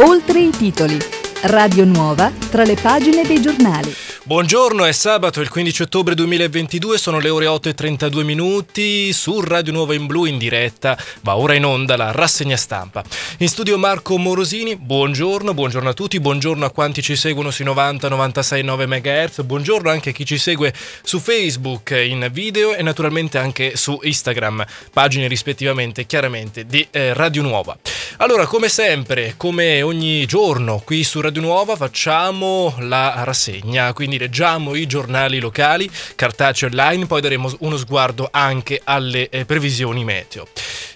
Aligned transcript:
Oltre 0.00 0.38
i 0.38 0.50
titoli. 0.50 0.96
Radio 1.42 1.84
Nuova 1.84 2.30
tra 2.50 2.62
le 2.62 2.76
pagine 2.76 3.24
dei 3.24 3.40
giornali. 3.40 4.07
Buongiorno, 4.28 4.84
è 4.84 4.92
sabato, 4.92 5.40
il 5.40 5.48
15 5.48 5.84
ottobre 5.84 6.14
2022, 6.14 6.98
sono 6.98 7.18
le 7.18 7.30
ore 7.30 7.46
8 7.46 7.70
e 7.70 7.74
32 7.74 8.24
minuti, 8.24 9.10
su 9.14 9.40
Radio 9.40 9.72
Nuova 9.72 9.94
in 9.94 10.04
Blu 10.04 10.26
in 10.26 10.36
diretta, 10.36 10.98
va 11.22 11.38
ora 11.38 11.54
in 11.54 11.64
onda 11.64 11.96
la 11.96 12.12
rassegna 12.12 12.58
stampa. 12.58 13.02
In 13.38 13.48
studio 13.48 13.78
Marco 13.78 14.18
Morosini, 14.18 14.76
buongiorno, 14.76 15.54
buongiorno 15.54 15.88
a 15.88 15.94
tutti, 15.94 16.20
buongiorno 16.20 16.66
a 16.66 16.70
quanti 16.70 17.00
ci 17.00 17.16
seguono 17.16 17.50
sui 17.50 17.64
90, 17.64 18.10
96, 18.10 18.62
9 18.64 18.86
MHz, 18.86 19.42
buongiorno 19.44 19.88
anche 19.88 20.10
a 20.10 20.12
chi 20.12 20.26
ci 20.26 20.36
segue 20.36 20.74
su 21.02 21.20
Facebook 21.20 21.92
in 21.92 22.28
video 22.30 22.74
e 22.74 22.82
naturalmente 22.82 23.38
anche 23.38 23.76
su 23.76 23.98
Instagram, 24.02 24.62
pagine 24.92 25.26
rispettivamente 25.26 26.04
chiaramente 26.04 26.66
di 26.66 26.86
eh, 26.90 27.14
Radio 27.14 27.40
Nuova. 27.40 27.78
Allora, 28.18 28.46
come 28.46 28.68
sempre, 28.68 29.34
come 29.38 29.80
ogni 29.80 30.26
giorno 30.26 30.82
qui 30.84 31.02
su 31.02 31.22
Radio 31.22 31.40
Nuova 31.40 31.76
facciamo 31.76 32.74
la 32.80 33.22
rassegna, 33.24 33.94
quindi 33.94 34.16
leggiamo 34.18 34.74
i 34.74 34.86
giornali 34.86 35.38
locali, 35.38 35.90
cartacei 36.14 36.68
online, 36.68 37.06
poi 37.06 37.20
daremo 37.20 37.54
uno 37.60 37.76
sguardo 37.76 38.28
anche 38.30 38.80
alle 38.84 39.28
eh, 39.28 39.44
previsioni 39.44 40.04
meteo. 40.04 40.46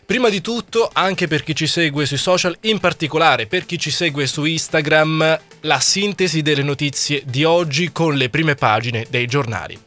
Prima 0.04 0.28
di 0.28 0.40
tutto, 0.40 0.90
anche 0.92 1.26
per 1.28 1.42
chi 1.42 1.54
ci 1.54 1.66
segue 1.66 2.04
sui 2.04 2.18
social, 2.18 2.56
in 2.62 2.78
particolare 2.80 3.46
per 3.46 3.64
chi 3.64 3.78
ci 3.78 3.90
segue 3.90 4.26
su 4.26 4.44
Instagram, 4.44 5.40
la 5.60 5.80
sintesi 5.80 6.42
delle 6.42 6.62
notizie 6.62 7.22
di 7.24 7.44
oggi 7.44 7.92
con 7.92 8.16
le 8.16 8.28
prime 8.28 8.54
pagine 8.54 9.06
dei 9.08 9.26
giornali. 9.26 9.78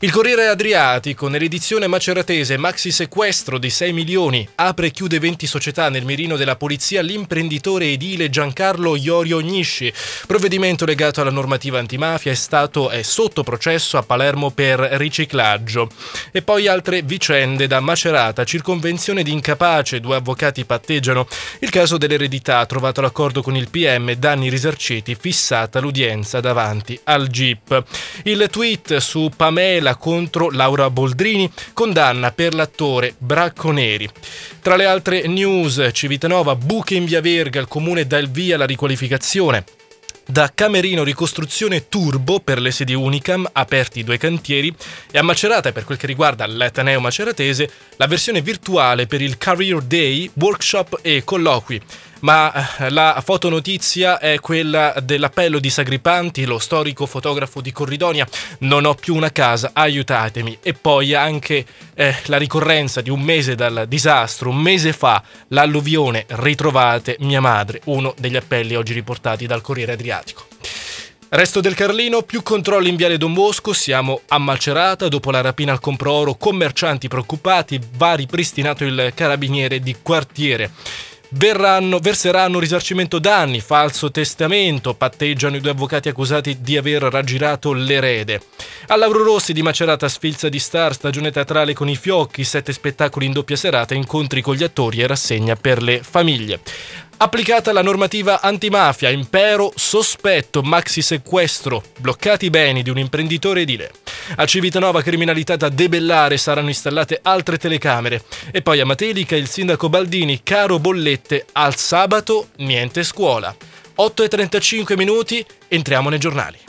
Il 0.00 0.12
Corriere 0.12 0.46
Adriatico, 0.46 1.26
nell'edizione 1.26 1.88
maceratese 1.88 2.56
Maxi 2.56 2.92
sequestro 2.92 3.58
di 3.58 3.68
6 3.68 3.92
milioni, 3.92 4.48
apre 4.54 4.86
e 4.86 4.90
chiude 4.92 5.18
20 5.18 5.44
società 5.48 5.88
nel 5.88 6.04
mirino 6.04 6.36
della 6.36 6.54
polizia 6.54 7.02
l'imprenditore 7.02 7.86
edile 7.86 8.30
Giancarlo 8.30 8.94
Iorio 8.94 9.38
Ognisci. 9.38 9.92
Provvedimento 10.28 10.84
legato 10.84 11.20
alla 11.20 11.32
normativa 11.32 11.80
antimafia 11.80 12.30
è 12.30 12.36
stato 12.36 12.90
è 12.90 13.02
sotto 13.02 13.42
processo 13.42 13.98
a 13.98 14.04
Palermo 14.04 14.52
per 14.52 14.78
riciclaggio. 14.78 15.90
E 16.30 16.42
poi 16.42 16.68
altre 16.68 17.02
vicende 17.02 17.66
da 17.66 17.80
Macerata, 17.80 18.44
circonvenzione 18.44 19.24
di 19.24 19.32
incapace, 19.32 19.98
due 19.98 20.14
avvocati 20.14 20.64
patteggiano. 20.64 21.26
Il 21.58 21.70
caso 21.70 21.98
dell'eredità 21.98 22.64
trovato 22.66 23.00
l'accordo 23.00 23.42
con 23.42 23.56
il 23.56 23.68
PM, 23.68 24.12
danni 24.12 24.48
risarciti, 24.48 25.16
fissata 25.18 25.80
l'udienza 25.80 26.38
davanti 26.38 26.96
al 27.02 27.26
GIP. 27.26 27.82
Il 28.22 28.46
tweet 28.48 28.98
su 28.98 29.28
Pamela 29.34 29.86
querela 29.88 29.96
contro 29.96 30.50
Laura 30.50 30.90
Boldrini, 30.90 31.50
condanna 31.72 32.32
per 32.32 32.54
l'attore 32.54 33.14
Bracco 33.16 33.70
Neri. 33.70 34.08
Tra 34.60 34.76
le 34.76 34.84
altre 34.84 35.26
news, 35.26 35.88
Civitanova, 35.92 36.54
buche 36.56 36.94
in 36.94 37.04
via 37.04 37.20
Verga, 37.20 37.60
il 37.60 37.68
comune 37.68 38.06
dà 38.06 38.18
il 38.18 38.30
via 38.30 38.56
alla 38.56 38.66
riqualificazione. 38.66 39.64
Da 40.30 40.52
Camerino 40.54 41.04
Ricostruzione 41.04 41.88
Turbo 41.88 42.40
per 42.40 42.60
le 42.60 42.70
sedi 42.70 42.92
Unicam, 42.92 43.48
aperti 43.50 44.04
due 44.04 44.18
cantieri, 44.18 44.74
e 45.10 45.18
a 45.18 45.22
Macerata, 45.22 45.72
per 45.72 45.84
quel 45.84 45.96
che 45.96 46.06
riguarda 46.06 46.46
l'Ateneo 46.46 47.00
Maceratese, 47.00 47.70
la 47.96 48.06
versione 48.06 48.42
virtuale 48.42 49.06
per 49.06 49.22
il 49.22 49.38
Career 49.38 49.80
Day, 49.80 50.30
workshop 50.34 50.98
e 51.00 51.24
colloqui 51.24 51.80
ma 52.20 52.76
eh, 52.78 52.90
la 52.90 53.20
fotonotizia 53.24 54.18
è 54.18 54.38
quella 54.40 54.94
dell'appello 55.02 55.58
di 55.58 55.70
Sagripanti, 55.70 56.44
lo 56.44 56.58
storico 56.58 57.06
fotografo 57.06 57.60
di 57.60 57.72
Corridonia. 57.72 58.26
Non 58.60 58.84
ho 58.84 58.94
più 58.94 59.14
una 59.14 59.30
casa, 59.30 59.70
aiutatemi. 59.72 60.58
E 60.62 60.74
poi 60.74 61.14
anche 61.14 61.64
eh, 61.94 62.14
la 62.26 62.36
ricorrenza 62.36 63.00
di 63.00 63.10
un 63.10 63.20
mese 63.20 63.54
dal 63.54 63.86
disastro, 63.88 64.50
un 64.50 64.58
mese 64.58 64.92
fa, 64.92 65.22
l'alluvione, 65.48 66.24
ritrovate 66.28 67.16
mia 67.20 67.40
madre, 67.40 67.80
uno 67.84 68.14
degli 68.18 68.36
appelli 68.36 68.74
oggi 68.74 68.92
riportati 68.92 69.46
dal 69.46 69.60
Corriere 69.60 69.92
Adriatico. 69.92 70.46
Resto 71.30 71.60
del 71.60 71.74
Carlino, 71.74 72.22
più 72.22 72.42
controlli 72.42 72.88
in 72.88 72.96
Viale 72.96 73.18
Don 73.18 73.34
Bosco, 73.34 73.74
siamo 73.74 74.22
a 74.28 74.38
Macerata, 74.38 75.08
dopo 75.08 75.30
la 75.30 75.42
rapina 75.42 75.72
al 75.72 75.80
compro-oro, 75.80 76.36
commercianti 76.36 77.06
preoccupati, 77.06 77.78
va 77.96 78.14
ripristinato 78.14 78.82
il 78.84 79.12
carabiniere 79.14 79.80
di 79.80 79.94
quartiere. 80.00 80.70
Verranno, 81.30 81.98
verseranno 81.98 82.58
risarcimento 82.58 83.18
danni, 83.18 83.60
falso 83.60 84.10
testamento, 84.10 84.94
patteggiano 84.94 85.56
i 85.56 85.60
due 85.60 85.72
avvocati 85.72 86.08
accusati 86.08 86.62
di 86.62 86.78
aver 86.78 87.02
raggirato 87.02 87.74
l'erede. 87.74 88.40
A 88.86 88.96
Lauro 88.96 89.22
Rossi 89.22 89.52
di 89.52 89.60
Macerata 89.60 90.08
sfilza 90.08 90.48
di 90.48 90.58
star, 90.58 90.94
stagione 90.94 91.30
teatrale 91.30 91.74
con 91.74 91.88
i 91.88 91.96
fiocchi, 91.96 92.44
sette 92.44 92.72
spettacoli 92.72 93.26
in 93.26 93.32
doppia 93.32 93.56
serata, 93.56 93.92
incontri 93.94 94.40
con 94.40 94.54
gli 94.54 94.64
attori 94.64 95.00
e 95.00 95.06
rassegna 95.06 95.54
per 95.54 95.82
le 95.82 96.02
famiglie. 96.02 96.60
Applicata 97.20 97.72
la 97.72 97.82
normativa 97.82 98.40
antimafia, 98.40 99.10
impero, 99.10 99.72
sospetto, 99.74 100.62
maxi 100.62 101.02
sequestro, 101.02 101.82
bloccati 101.98 102.44
i 102.44 102.50
beni 102.50 102.84
di 102.84 102.90
un 102.90 102.98
imprenditore 102.98 103.62
edile. 103.62 103.90
A 104.36 104.44
Civitanova 104.44 105.02
criminalità 105.02 105.56
da 105.56 105.68
debellare 105.68 106.36
saranno 106.36 106.68
installate 106.68 107.18
altre 107.20 107.58
telecamere. 107.58 108.22
E 108.52 108.62
poi 108.62 108.78
a 108.78 108.86
Matelica 108.86 109.34
il 109.34 109.48
sindaco 109.48 109.88
Baldini, 109.88 110.44
caro 110.44 110.78
bollette, 110.78 111.46
al 111.52 111.74
sabato 111.74 112.50
niente 112.58 113.02
scuola. 113.02 113.52
8.35 113.98 114.96
minuti, 114.96 115.44
entriamo 115.66 116.10
nei 116.10 116.20
giornali. 116.20 116.67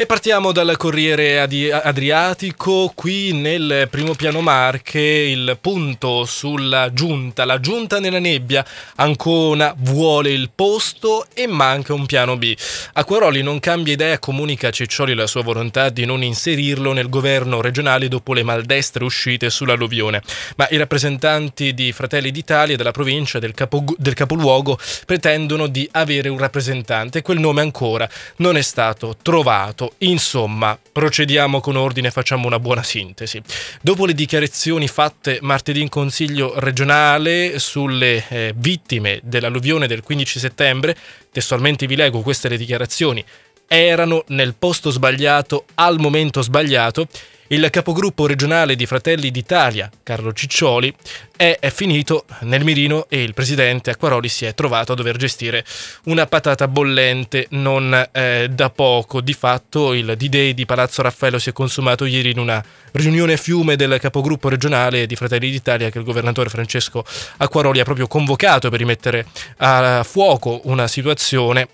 E 0.00 0.06
partiamo 0.06 0.50
dal 0.50 0.78
Corriere 0.78 1.40
Adriatico, 1.40 2.90
qui 2.94 3.34
nel 3.34 3.86
primo 3.90 4.14
piano 4.14 4.40
Marche 4.40 4.98
il 4.98 5.58
punto 5.60 6.24
sulla 6.24 6.90
giunta, 6.94 7.44
la 7.44 7.60
giunta 7.60 8.00
nella 8.00 8.18
nebbia, 8.18 8.64
Ancona 8.94 9.74
vuole 9.76 10.30
il 10.30 10.48
posto 10.54 11.26
e 11.34 11.46
manca 11.46 11.92
un 11.92 12.06
piano 12.06 12.38
B. 12.38 12.56
Acquaroli 12.94 13.42
non 13.42 13.60
cambia 13.60 13.92
idea, 13.92 14.18
comunica 14.18 14.68
a 14.68 14.70
Ciccioli 14.70 15.12
la 15.14 15.26
sua 15.26 15.42
volontà 15.42 15.90
di 15.90 16.06
non 16.06 16.22
inserirlo 16.22 16.94
nel 16.94 17.10
governo 17.10 17.60
regionale 17.60 18.08
dopo 18.08 18.32
le 18.32 18.42
maldestre 18.42 19.04
uscite 19.04 19.50
sull'alluvione, 19.50 20.22
ma 20.56 20.66
i 20.70 20.78
rappresentanti 20.78 21.74
di 21.74 21.92
Fratelli 21.92 22.30
d'Italia 22.30 22.78
della 22.78 22.90
provincia 22.90 23.38
del, 23.38 23.52
capo, 23.52 23.84
del 23.98 24.14
capoluogo 24.14 24.78
pretendono 25.04 25.66
di 25.66 25.86
avere 25.92 26.30
un 26.30 26.38
rappresentante. 26.38 27.20
Quel 27.20 27.38
nome 27.38 27.60
ancora 27.60 28.08
non 28.36 28.56
è 28.56 28.62
stato 28.62 29.14
trovato 29.20 29.88
Insomma, 29.98 30.78
procediamo 30.92 31.60
con 31.60 31.76
ordine 31.76 32.08
e 32.08 32.10
facciamo 32.10 32.46
una 32.46 32.58
buona 32.58 32.82
sintesi. 32.82 33.40
Dopo 33.80 34.06
le 34.06 34.14
dichiarazioni 34.14 34.88
fatte 34.88 35.38
martedì 35.42 35.80
in 35.80 35.88
Consiglio 35.88 36.58
regionale 36.58 37.58
sulle 37.58 38.24
eh, 38.28 38.52
vittime 38.56 39.20
dell'alluvione 39.22 39.86
del 39.86 40.02
15 40.02 40.38
settembre, 40.38 40.96
testualmente 41.30 41.86
vi 41.86 41.96
leggo 41.96 42.20
queste 42.20 42.48
le 42.48 42.56
dichiarazioni, 42.56 43.24
erano 43.66 44.24
nel 44.28 44.54
posto 44.58 44.90
sbagliato 44.90 45.64
al 45.74 46.00
momento 46.00 46.42
sbagliato 46.42 47.06
il 47.52 47.68
capogruppo 47.70 48.26
regionale 48.26 48.76
di 48.76 48.86
Fratelli 48.86 49.30
d'Italia, 49.32 49.90
Carlo 50.04 50.32
Ciccioli, 50.32 50.94
è, 51.36 51.56
è, 51.58 51.70
finito 51.70 52.24
nel 52.42 52.62
mirino 52.62 53.06
e 53.08 53.22
il 53.22 53.34
presidente 53.34 53.90
Acquaroli 53.90 54.28
si 54.28 54.44
è 54.44 54.54
trovato 54.54 54.92
a 54.92 54.94
dover 54.94 55.16
gestire 55.16 55.64
una 56.04 56.26
patata 56.26 56.68
bollente 56.68 57.46
non 57.50 58.08
eh, 58.12 58.48
da 58.52 58.70
poco. 58.70 59.20
Di 59.20 59.32
fatto 59.32 59.94
il 59.94 60.14
D-Day 60.16 60.54
di 60.54 60.64
Palazzo 60.64 61.02
Raffaello 61.02 61.40
si 61.40 61.48
è 61.48 61.52
consumato 61.52 62.04
ieri 62.04 62.30
in 62.30 62.38
una 62.38 62.62
riunione 62.92 63.36
fiume 63.36 63.74
del 63.74 63.98
capogruppo 63.98 64.48
regionale 64.48 65.06
di 65.06 65.16
Fratelli 65.16 65.50
d'Italia 65.50 65.90
che 65.90 65.98
il 65.98 66.04
governatore 66.04 66.50
Francesco 66.50 67.04
Acquaroli 67.38 67.80
ha 67.80 67.84
proprio 67.84 68.06
convocato 68.06 68.70
per 68.70 68.78
rimettere 68.78 69.26
a 69.56 70.04
fuoco 70.04 70.60
una 70.64 70.86
situazione 70.86 71.68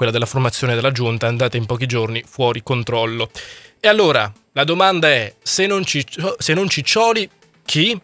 quella 0.00 0.12
della 0.12 0.24
formazione 0.24 0.74
della 0.74 0.92
giunta 0.92 1.26
andata 1.26 1.58
in 1.58 1.66
pochi 1.66 1.84
giorni 1.84 2.24
fuori 2.26 2.62
controllo. 2.62 3.28
E 3.82 3.88
allora, 3.88 4.30
la 4.52 4.64
domanda 4.64 5.08
è, 5.08 5.34
se 5.42 5.66
non, 5.66 5.84
ciccio, 5.84 6.36
se 6.38 6.52
non 6.52 6.68
Ciccioli, 6.68 7.28
chi? 7.64 7.98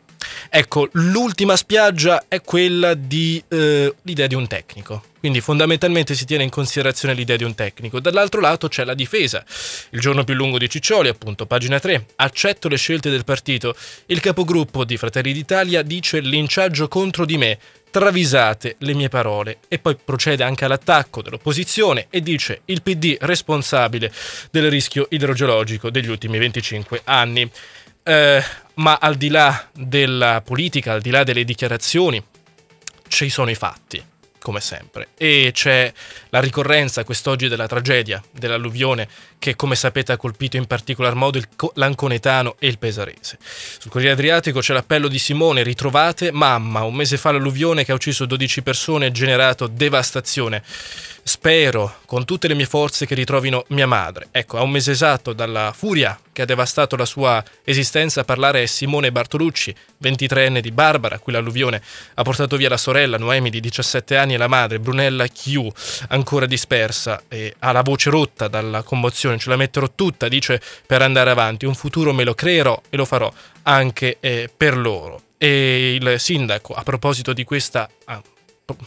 Ecco, 0.49 0.89
l'ultima 0.93 1.57
spiaggia 1.57 2.25
è 2.29 2.41
quella 2.41 2.95
di 2.95 3.43
eh, 3.49 3.95
di 4.03 4.35
un 4.35 4.47
tecnico. 4.47 5.03
Quindi 5.19 5.41
fondamentalmente 5.41 6.15
si 6.15 6.25
tiene 6.25 6.45
in 6.45 6.51
considerazione 6.51 7.13
l'idea 7.13 7.37
di 7.37 7.43
un 7.43 7.55
tecnico. 7.55 7.99
Dall'altro 7.99 8.41
lato 8.41 8.69
c'è 8.69 8.85
la 8.85 8.95
difesa. 8.95 9.45
Il 9.91 10.01
giorno 10.01 10.23
più 10.23 10.35
lungo 10.35 10.57
di 10.57 10.69
Ciccioli, 10.69 11.09
appunto, 11.09 11.47
pagina 11.47 11.81
3. 11.81 12.07
Accetto 12.17 12.69
le 12.69 12.77
scelte 12.77 13.11
del 13.11 13.25
partito. 13.25 13.75
Il 14.07 14.21
capogruppo 14.21 14.85
di 14.85 14.97
Fratelli 14.97 15.33
d'Italia 15.33 15.83
dice 15.83 16.21
linciaggio 16.21 16.87
contro 16.87 17.25
di 17.25 17.39
me 17.39 17.59
travisate 17.91 18.77
le 18.81 18.95
mie 18.95 19.09
parole 19.09 19.59
e 19.69 19.79
poi 19.79 19.97
procede 19.97 20.45
anche 20.45 20.65
all'attacco 20.65 21.23
dell'opposizione 21.23 22.09
e 22.11 22.21
dice 22.21 22.61
il 22.67 22.83
PD 22.83 23.17
responsabile 23.21 24.13
del 24.51 24.71
rischio 24.71 25.07
idrogeologico 25.09 25.91
degli 25.91 26.09
ultimi 26.09 26.39
25 26.39 27.01
anni. 27.05 27.51
Eh, 28.09 28.41
ma 28.75 28.99
al 29.01 29.17
di 29.17 29.29
là 29.29 29.69
della 29.73 30.41
politica, 30.41 30.93
al 30.93 31.01
di 31.01 31.11
là 31.11 31.25
delle 31.25 31.43
dichiarazioni, 31.43 32.23
ci 33.09 33.29
sono 33.29 33.51
i 33.51 33.57
fatti. 33.57 34.01
come 34.47 34.61
sempre. 34.61 35.09
E 35.17 35.51
c'è 35.53 35.93
la 36.29 36.39
ricorrenza 36.39 37.03
quest'oggi 37.03 37.49
della 37.49 37.67
tragedia 37.67 38.23
dell'alluvione 38.31 39.09
che 39.41 39.57
come 39.57 39.75
sapete 39.75 40.13
ha 40.13 40.17
colpito 40.17 40.57
in 40.57 40.67
particolar 40.67 41.17
modo 41.17 41.39
il, 41.39 41.49
l'Anconetano 41.75 42.55
e 42.61 42.69
il 42.69 42.79
Pesarese. 42.79 43.39
Sul 43.41 43.91
Corriere 43.91 44.13
Adriatico 44.13 44.61
c'è 44.61 44.73
l'appello 44.73 45.09
di 45.09 45.19
Simone, 45.19 45.65
ritrovate 45.65 46.31
mamma, 46.31 46.85
un 46.85 46.95
mese 46.95 47.17
fa 47.17 47.33
l'alluvione 47.33 47.85
che 47.85 47.91
ha 47.91 47.97
ucciso 47.97 48.25
12 48.25 48.63
persone 48.63 49.07
e 49.07 49.11
generato 49.11 49.67
devastazione. 49.67 50.63
Spero 51.25 51.97
con 52.07 52.25
tutte 52.25 52.47
le 52.47 52.55
mie 52.55 52.67
forze 52.67 53.05
che 53.05 53.17
ritrovino 53.17 53.65
mia 53.71 53.89
madre. 53.89 54.29
Ecco, 54.31 54.59
a 54.59 54.63
un 54.63 54.71
mese 54.71 54.93
esatto 54.93 55.33
dalla 55.33 55.73
furia 55.77 56.17
che 56.37 56.43
ha 56.43 56.45
devastato 56.45 56.97
la 56.97 57.07
sua 57.07 57.43
esistenza 57.65 58.23
parlare 58.23 58.63
è 58.63 58.67
Simone 58.67 59.11
Bartolucci, 59.11 59.75
23enne 60.03 60.59
di 60.59 60.71
Barbara, 60.71 61.15
a 61.15 61.19
cui 61.19 61.33
l'alluvione 61.33 61.81
ha 62.13 62.23
portato 62.25 62.59
via 62.59 62.69
la 62.69 62.77
sorella 62.77 63.17
Noemi 63.17 63.49
di 63.49 63.59
17 63.59 64.19
anni 64.19 64.35
e 64.35 64.37
la 64.37 64.47
madre 64.47 64.79
Brunella 64.79 65.29
Chiu, 65.29 65.67
ancora 66.09 66.45
dispersa 66.45 67.23
e 67.27 67.55
ha 67.61 67.73
la 67.73 67.81
voce 67.81 68.11
rotta 68.11 68.49
dalla 68.49 68.83
commozione. 68.83 69.39
Ce 69.39 69.49
la 69.49 69.57
metterò 69.57 69.89
tutta, 69.95 70.29
dice, 70.29 70.61
per 70.87 71.01
andare 71.01 71.31
avanti. 71.31 71.65
Un 71.65 71.75
futuro 71.75 72.13
me 72.13 72.25
lo 72.25 72.35
creerò 72.35 72.83
e 72.91 72.99
lo 72.99 73.07
farò 73.07 73.33
anche 73.63 74.19
eh, 74.21 74.51
per 74.55 74.77
loro. 74.77 75.23
E 75.39 75.95
il 75.99 76.21
sindaco, 76.21 76.75
a 76.75 76.83
proposito 76.83 77.33
di 77.33 77.45
questa... 77.45 77.89
Ah, 78.05 78.23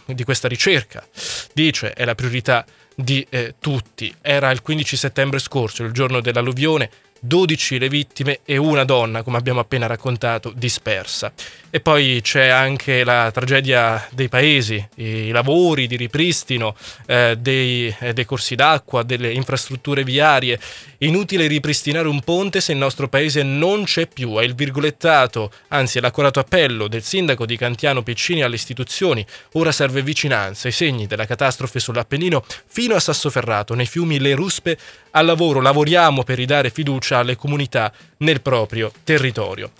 di 0.06 0.25
questa 0.25 0.50
ricerca. 0.50 1.07
Dice 1.54 1.94
è 1.94 2.04
la 2.04 2.13
priorità 2.13 2.66
di 3.02 3.25
eh, 3.30 3.56
tutti. 3.60 4.13
Era 4.22 4.52
il 4.52 4.62
15 4.62 4.98
settembre 4.98 5.40
scorso, 5.40 5.84
il 5.84 5.94
giorno 5.94 6.19
dell'alluvione, 6.19 6.90
12 7.19 7.80
le 7.80 7.89
vittime 7.89 8.39
e 8.45 8.57
una 8.57 8.83
donna, 8.83 9.24
come 9.24 9.38
abbiamo 9.38 9.60
appena 9.60 9.88
raccontato, 9.88 10.51
dispersa. 10.56 11.31
E 11.71 11.81
poi 11.81 12.19
c'è 12.24 12.48
anche 12.48 13.04
la 13.04 13.30
tragedia 13.31 14.07
dei 14.12 14.27
paesi, 14.27 14.83
i 14.95 15.30
lavori 15.30 15.86
di 15.86 15.98
ripristino 15.98 16.75
eh, 17.06 17.36
dei, 17.38 17.94
eh, 18.00 18.13
dei, 18.13 18.25
corsi 18.25 18.56
d'acqua, 18.56 19.04
delle 19.04 19.31
infrastrutture 19.31 20.04
viarie. 20.04 20.60
Inutile 21.00 21.45
ripristinare 21.45 22.07
un 22.07 22.21
ponte 22.21 22.60
se 22.60 22.71
il 22.71 22.80
nostro 22.80 23.07
paese 23.07 23.44
non 23.44 23.83
c'è 23.83 24.07
più. 24.07 24.38
È 24.39 24.44
il 24.44 24.56
virgolettato, 24.56 25.51
anzi 25.68 26.00
è 26.00 26.01
l'accorato 26.01 26.39
appello 26.39 26.88
del 26.88 27.04
sindaco 27.04 27.45
di 27.45 27.56
Cantiano 27.56 28.01
Piccini 28.01 28.42
alle 28.42 28.56
istituzioni. 28.56 29.24
Ora 29.54 29.71
serve 29.71 30.01
vicinanza, 30.01 30.68
i 30.68 30.71
segni 30.71 31.06
della 31.06 31.27
catastrofe 31.27 31.80
sull'Appennino 31.80 32.44
fino 32.66 32.95
a 32.95 33.00
Sassoferrato, 33.00 33.75
nei 33.75 33.86
fiumi 33.86 34.19
Le 34.19 34.33
Ruspe, 34.33 34.77
al 35.11 35.25
lavoro. 35.25 35.61
Lavoriamo 35.61 36.23
per 36.23 36.38
ridare 36.38 36.69
fiducia 36.69 37.19
alle 37.19 37.35
comunità 37.35 37.91
nel 38.17 38.41
proprio 38.41 38.91
territorio. 39.03 39.71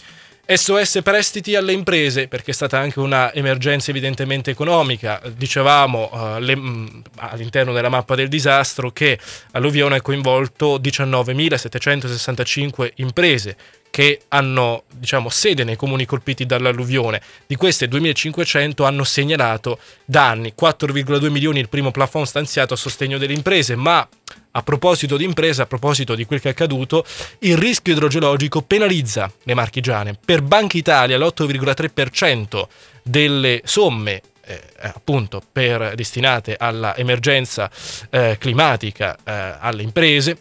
SOS 0.52 1.02
prestiti 1.04 1.56
alle 1.56 1.74
imprese, 1.74 2.28
perché 2.28 2.50
è 2.50 2.56
stata 2.56 2.80
anche 2.80 3.00
una 3.00 3.32
emergenza 3.32 3.92
evidentemente 3.92 4.50
economica. 4.50 5.22
Dicevamo 5.36 6.10
uh, 6.12 6.40
le, 6.40 6.56
mh, 6.56 7.04
all'interno 7.18 7.72
della 7.72 7.90
mappa 7.90 8.16
del 8.16 8.30
disastro 8.30 8.90
che 8.90 9.20
alluvione 9.52 9.98
ha 9.98 10.02
coinvolto 10.02 10.80
19.765 10.80 12.94
imprese 12.96 13.56
che 13.90 14.22
hanno 14.30 14.84
diciamo, 14.94 15.30
sede 15.30 15.64
nei 15.64 15.76
comuni 15.76 16.06
colpiti 16.06 16.46
dall'alluvione. 16.46 17.22
Di 17.48 17.56
queste 17.56 17.88
2.500 17.88 18.86
hanno 18.86 19.04
segnalato 19.04 19.80
danni, 20.06 20.54
4,2 20.60 21.30
milioni 21.30 21.60
il 21.60 21.70
primo 21.70 21.92
plafond 21.92 22.26
stanziato 22.26 22.74
a 22.74 22.78
sostegno 22.78 23.18
delle 23.18 23.34
imprese, 23.34 23.76
ma 23.76 24.08
a 24.52 24.64
proposito 24.64 25.18
di 25.18 25.24
impresa, 25.24 25.64
a 25.64 25.68
proposito 25.68 26.16
di 26.16 26.26
quel 26.26 26.42
che 26.42 26.50
è 26.50 26.52
accaduto, 26.52 27.06
il 27.40 27.58
rischio 27.58 27.94
idrogeologico 27.94 28.62
penalizza 28.62 29.32
le 29.44 29.54
marchigiane. 29.54 30.18
Per 30.24 30.42
Banca 30.42 30.78
Italia 30.78 31.18
l'8,3% 31.18 32.68
delle 33.04 33.62
somme 33.64 34.22
eh, 34.46 34.62
appunto 34.80 35.42
per, 35.52 35.94
destinate 35.96 36.56
all'emergenza 36.58 37.70
eh, 38.10 38.38
climatica 38.40 39.16
eh, 39.24 39.56
alle 39.60 39.84
imprese 39.84 40.38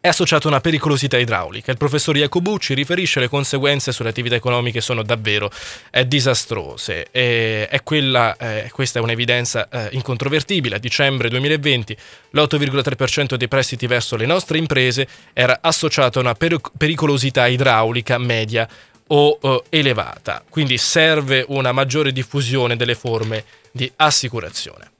è 0.00 0.08
associato 0.08 0.46
a 0.46 0.50
una 0.50 0.60
pericolosità 0.60 1.18
idraulica. 1.18 1.70
Il 1.70 1.76
professor 1.76 2.16
Iacobucci 2.16 2.72
riferisce 2.72 3.20
le 3.20 3.28
conseguenze 3.28 3.92
sulle 3.92 4.08
attività 4.08 4.34
economiche 4.34 4.80
sono 4.80 5.02
davvero 5.02 5.50
eh, 5.90 6.08
disastrose. 6.08 7.08
E 7.10 7.68
è 7.68 7.82
quella, 7.82 8.34
eh, 8.36 8.70
questa 8.72 8.98
è 8.98 9.02
un'evidenza 9.02 9.68
eh, 9.68 9.88
incontrovertibile. 9.92 10.76
A 10.76 10.78
dicembre 10.78 11.28
2020 11.28 11.96
l'8,3% 12.30 13.34
dei 13.34 13.48
prestiti 13.48 13.86
verso 13.86 14.16
le 14.16 14.24
nostre 14.24 14.56
imprese 14.56 15.06
era 15.34 15.58
associato 15.60 16.18
a 16.18 16.22
una 16.22 16.34
per- 16.34 16.60
pericolosità 16.76 17.46
idraulica 17.46 18.16
media 18.16 18.66
o 19.12 19.38
uh, 19.40 19.62
elevata, 19.70 20.42
quindi 20.48 20.78
serve 20.78 21.44
una 21.48 21.72
maggiore 21.72 22.12
diffusione 22.12 22.76
delle 22.76 22.94
forme 22.94 23.44
di 23.72 23.90
assicurazione. 23.96 24.92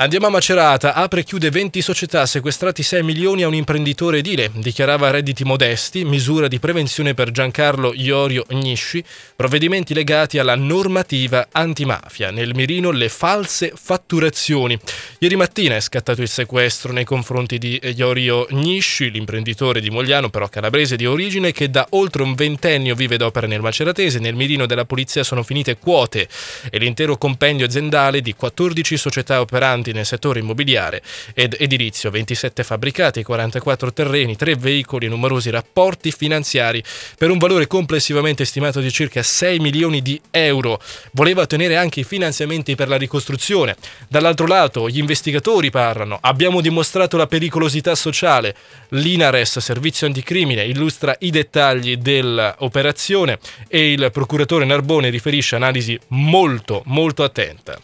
Andiamo 0.00 0.28
a 0.28 0.30
Macerata, 0.30 0.94
apre 0.94 1.20
e 1.20 1.24
chiude 1.24 1.50
20 1.50 1.82
società, 1.82 2.24
sequestrati 2.24 2.82
6 2.82 3.02
milioni 3.02 3.42
a 3.42 3.48
un 3.48 3.54
imprenditore 3.54 4.16
edile, 4.16 4.50
dichiarava 4.54 5.10
redditi 5.10 5.44
modesti, 5.44 6.06
misura 6.06 6.48
di 6.48 6.58
prevenzione 6.58 7.12
per 7.12 7.30
Giancarlo 7.30 7.92
Iorio 7.92 8.46
Gnisci, 8.48 9.04
provvedimenti 9.36 9.92
legati 9.92 10.38
alla 10.38 10.54
normativa 10.54 11.48
antimafia, 11.52 12.30
nel 12.30 12.54
mirino 12.54 12.90
le 12.92 13.10
false 13.10 13.74
fatturazioni. 13.74 14.80
Ieri 15.18 15.36
mattina 15.36 15.76
è 15.76 15.80
scattato 15.80 16.22
il 16.22 16.28
sequestro 16.28 16.94
nei 16.94 17.04
confronti 17.04 17.58
di 17.58 17.78
Iorio 17.94 18.46
Gnisci, 18.48 19.10
l'imprenditore 19.10 19.82
di 19.82 19.90
Mogliano, 19.90 20.30
però 20.30 20.48
calabrese 20.48 20.96
di 20.96 21.04
origine, 21.04 21.52
che 21.52 21.68
da 21.68 21.86
oltre 21.90 22.22
un 22.22 22.34
ventennio 22.34 22.94
vive 22.94 23.16
ed 23.16 23.20
opera 23.20 23.46
nel 23.46 23.60
Maceratese. 23.60 24.18
Nel 24.18 24.34
mirino 24.34 24.64
della 24.64 24.86
polizia 24.86 25.22
sono 25.22 25.42
finite 25.42 25.76
quote 25.76 26.26
e 26.70 26.78
l'intero 26.78 27.18
compendio 27.18 27.66
aziendale 27.66 28.22
di 28.22 28.34
14 28.34 28.96
società 28.96 29.42
operanti 29.42 29.88
nel 29.92 30.06
settore 30.06 30.40
immobiliare 30.40 31.02
ed 31.34 31.56
edilizio, 31.58 32.10
27 32.10 32.62
fabbricati, 32.64 33.22
44 33.22 33.92
terreni, 33.92 34.36
3 34.36 34.56
veicoli 34.56 35.08
numerosi 35.08 35.50
rapporti 35.50 36.10
finanziari 36.10 36.82
per 37.16 37.30
un 37.30 37.38
valore 37.38 37.66
complessivamente 37.66 38.44
stimato 38.44 38.80
di 38.80 38.90
circa 38.90 39.22
6 39.22 39.58
milioni 39.58 40.02
di 40.02 40.20
euro. 40.30 40.80
Voleva 41.12 41.42
ottenere 41.42 41.76
anche 41.76 42.00
i 42.00 42.04
finanziamenti 42.04 42.74
per 42.74 42.88
la 42.88 42.96
ricostruzione. 42.96 43.76
Dall'altro 44.08 44.46
lato, 44.46 44.88
gli 44.88 44.98
investigatori 44.98 45.70
parlano. 45.70 46.18
Abbiamo 46.20 46.60
dimostrato 46.60 47.16
la 47.16 47.26
pericolosità 47.26 47.94
sociale. 47.94 48.54
L'Inares, 48.90 49.58
servizio 49.58 50.06
anticrimine, 50.06 50.64
illustra 50.64 51.14
i 51.20 51.30
dettagli 51.30 51.96
dell'operazione 51.96 53.38
e 53.68 53.92
il 53.92 54.10
procuratore 54.12 54.64
Narbone 54.64 55.10
riferisce 55.10 55.56
analisi 55.56 55.98
molto, 56.08 56.82
molto 56.86 57.22
attenta. 57.22 57.78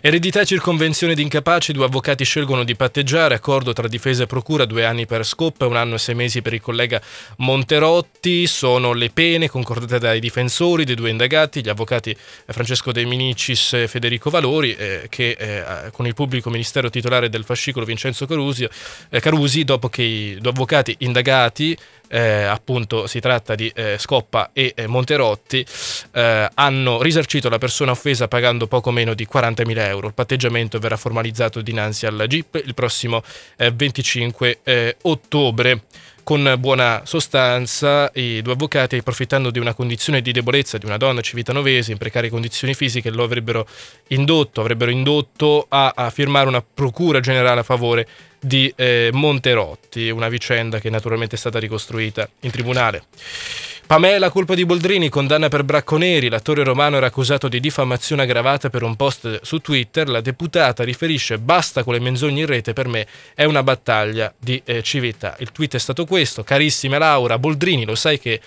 Eredità 0.00 0.40
e 0.40 0.44
circonvenzione 0.44 1.14
di 1.14 1.22
incapaci, 1.22 1.72
due 1.72 1.84
avvocati 1.84 2.24
scelgono 2.24 2.64
di 2.64 2.74
patteggiare, 2.74 3.36
accordo 3.36 3.72
tra 3.72 3.86
difesa 3.86 4.24
e 4.24 4.26
procura, 4.26 4.64
due 4.64 4.84
anni 4.84 5.06
per 5.06 5.24
Scoppa, 5.24 5.66
un 5.66 5.76
anno 5.76 5.94
e 5.94 5.98
sei 5.98 6.16
mesi 6.16 6.42
per 6.42 6.52
il 6.52 6.60
collega 6.60 7.00
Monterotti, 7.38 8.46
sono 8.46 8.92
le 8.92 9.10
pene 9.10 9.48
concordate 9.48 9.98
dai 9.98 10.18
difensori 10.18 10.84
dei 10.84 10.96
due 10.96 11.10
indagati, 11.10 11.62
gli 11.62 11.68
avvocati 11.68 12.14
Francesco 12.46 12.90
De 12.90 13.04
Minicis 13.04 13.74
e 13.74 13.88
Federico 13.88 14.30
Valori, 14.30 14.74
eh, 14.74 15.06
che 15.08 15.36
eh, 15.38 15.90
con 15.92 16.06
il 16.06 16.14
pubblico 16.14 16.50
ministero 16.50 16.90
titolare 16.90 17.28
del 17.28 17.44
fascicolo 17.44 17.86
Vincenzo 17.86 18.26
Carusi, 18.26 18.68
eh, 19.08 19.20
Carusi 19.20 19.62
dopo 19.62 19.88
che 19.88 20.02
i 20.02 20.36
due 20.40 20.50
avvocati 20.50 20.96
indagati 21.00 21.76
eh, 22.14 22.44
appunto 22.44 23.08
si 23.08 23.18
tratta 23.18 23.56
di 23.56 23.70
eh, 23.74 23.96
Scoppa 23.98 24.50
e 24.52 24.72
eh, 24.76 24.86
Monterotti, 24.86 25.66
eh, 26.12 26.48
hanno 26.54 27.02
risarcito 27.02 27.48
la 27.48 27.58
persona 27.58 27.90
offesa 27.90 28.28
pagando 28.28 28.68
poco 28.68 28.92
meno 28.92 29.14
di 29.14 29.26
40.000 29.30 29.78
euro. 29.88 30.06
Il 30.06 30.14
patteggiamento 30.14 30.78
verrà 30.78 30.96
formalizzato 30.96 31.60
dinanzi 31.60 32.06
al 32.06 32.24
GIP 32.28 32.62
il 32.64 32.74
prossimo 32.74 33.22
25 33.56 34.60
eh, 34.62 34.72
eh, 34.72 34.96
ottobre. 35.02 35.82
Con 36.24 36.54
buona 36.58 37.02
sostanza, 37.04 38.10
i 38.14 38.40
due 38.40 38.54
avvocati, 38.54 38.96
approfittando 38.96 39.50
di 39.50 39.58
una 39.58 39.74
condizione 39.74 40.22
di 40.22 40.32
debolezza 40.32 40.78
di 40.78 40.86
una 40.86 40.96
donna 40.96 41.20
civitanovese 41.20 41.92
in 41.92 41.98
precarie 41.98 42.30
condizioni 42.30 42.72
fisiche, 42.72 43.10
lo 43.10 43.24
avrebbero 43.24 43.66
indotto, 44.08 44.62
avrebbero 44.62 44.90
indotto 44.90 45.66
a, 45.68 45.92
a 45.94 46.08
firmare 46.08 46.48
una 46.48 46.62
procura 46.62 47.20
generale 47.20 47.60
a 47.60 47.62
favore 47.62 48.08
di 48.40 48.72
eh, 48.74 49.10
Monterotti, 49.12 50.08
una 50.08 50.28
vicenda 50.28 50.78
che 50.78 50.88
naturalmente 50.88 51.36
è 51.36 51.38
stata 51.38 51.58
ricostruita 51.58 52.26
in 52.40 52.50
tribunale. 52.50 53.04
Pamela, 53.86 54.30
colpa 54.30 54.54
di 54.54 54.64
Boldrini, 54.64 55.10
condanna 55.10 55.48
per 55.48 55.62
bracconeri. 55.62 56.30
L'attore 56.30 56.64
romano 56.64 56.96
era 56.96 57.06
accusato 57.06 57.48
di 57.48 57.60
diffamazione 57.60 58.22
aggravata 58.22 58.70
per 58.70 58.82
un 58.82 58.96
post 58.96 59.40
su 59.42 59.58
Twitter. 59.58 60.08
La 60.08 60.22
deputata 60.22 60.82
riferisce: 60.84 61.38
Basta 61.38 61.84
con 61.84 61.92
le 61.92 62.00
menzogne 62.00 62.40
in 62.40 62.46
rete, 62.46 62.72
per 62.72 62.88
me 62.88 63.06
è 63.34 63.44
una 63.44 63.62
battaglia 63.62 64.32
di 64.38 64.60
eh, 64.64 64.82
civiltà. 64.82 65.36
Il 65.38 65.52
tweet 65.52 65.74
è 65.74 65.78
stato 65.78 66.06
questo: 66.06 66.42
Carissima 66.42 66.96
Laura, 66.96 67.38
Boldrini, 67.38 67.84
lo 67.84 67.94
sai 67.94 68.18
che 68.18 68.40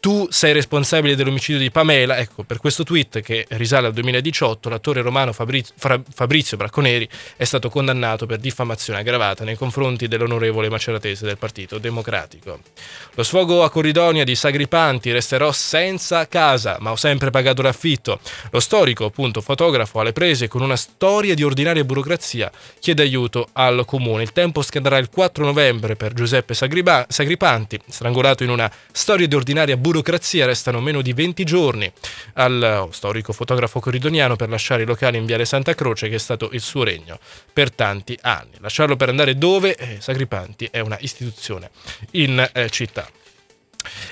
tu 0.00 0.26
sei 0.30 0.52
responsabile 0.52 1.16
dell'omicidio 1.16 1.60
di 1.60 1.70
Pamela. 1.70 2.18
Ecco, 2.18 2.44
per 2.44 2.58
questo 2.58 2.84
tweet 2.84 3.20
che 3.20 3.46
risale 3.50 3.88
al 3.88 3.92
2018, 3.92 4.68
l'attore 4.68 5.02
romano 5.02 5.32
Fabrizio, 5.32 5.74
Fabrizio 5.76 6.56
Bracconeri 6.56 7.08
è 7.36 7.44
stato 7.44 7.68
condannato 7.68 8.26
per 8.26 8.38
diffamazione 8.38 9.00
aggravata 9.00 9.44
nei 9.44 9.56
confronti 9.56 10.08
dell'onorevole 10.08 10.68
maceratese 10.68 11.26
del 11.26 11.38
Partito 11.38 11.78
Democratico. 11.78 12.60
Lo 13.14 13.22
sfogo 13.22 13.64
a 13.64 13.70
Corridonia 13.70 14.24
di 14.24 14.34
Sagripanti 14.34 15.10
resterò 15.10 15.50
senza 15.52 16.26
casa, 16.28 16.76
ma 16.80 16.92
ho 16.92 16.96
sempre 16.96 17.30
pagato 17.30 17.62
l'affitto. 17.62 18.20
Lo 18.50 18.60
storico, 18.60 19.06
appunto, 19.06 19.40
fotografo 19.40 20.00
alle 20.00 20.12
prese 20.12 20.48
con 20.48 20.62
una 20.62 20.76
storia 20.76 21.34
di 21.34 21.42
ordinaria 21.42 21.84
burocrazia 21.84 22.50
chiede 22.78 23.02
aiuto 23.02 23.48
al 23.52 23.84
comune. 23.84 24.22
Il 24.22 24.32
tempo 24.32 24.62
scadrà 24.62 24.98
il 24.98 25.10
4 25.10 25.44
novembre 25.44 25.96
per 25.96 26.12
Giuseppe 26.12 26.54
Sagriba- 26.54 27.06
Sagripanti, 27.08 27.80
strangolato 27.88 28.44
in 28.44 28.50
una 28.50 28.70
storia 28.92 29.26
di 29.26 29.34
ordinaria 29.34 29.76
burocrazia 29.76 29.86
burocrazia 29.88 30.44
restano 30.44 30.80
meno 30.80 31.00
di 31.00 31.14
20 31.14 31.44
giorni 31.44 31.90
al 32.34 32.88
storico 32.92 33.32
fotografo 33.32 33.80
coridoniano 33.80 34.36
per 34.36 34.50
lasciare 34.50 34.82
i 34.82 34.86
locali 34.86 35.16
in 35.16 35.24
Viale 35.24 35.46
Santa 35.46 35.74
Croce 35.74 36.10
che 36.10 36.16
è 36.16 36.18
stato 36.18 36.50
il 36.52 36.60
suo 36.60 36.84
regno 36.84 37.18
per 37.50 37.72
tanti 37.72 38.16
anni. 38.20 38.52
Lasciarlo 38.58 38.96
per 38.96 39.08
andare 39.08 39.36
dove? 39.36 39.74
Eh, 39.76 39.96
Sagripanti 40.00 40.68
è 40.70 40.80
una 40.80 40.98
istituzione 41.00 41.70
in 42.12 42.46
eh, 42.52 42.68
città. 42.68 43.08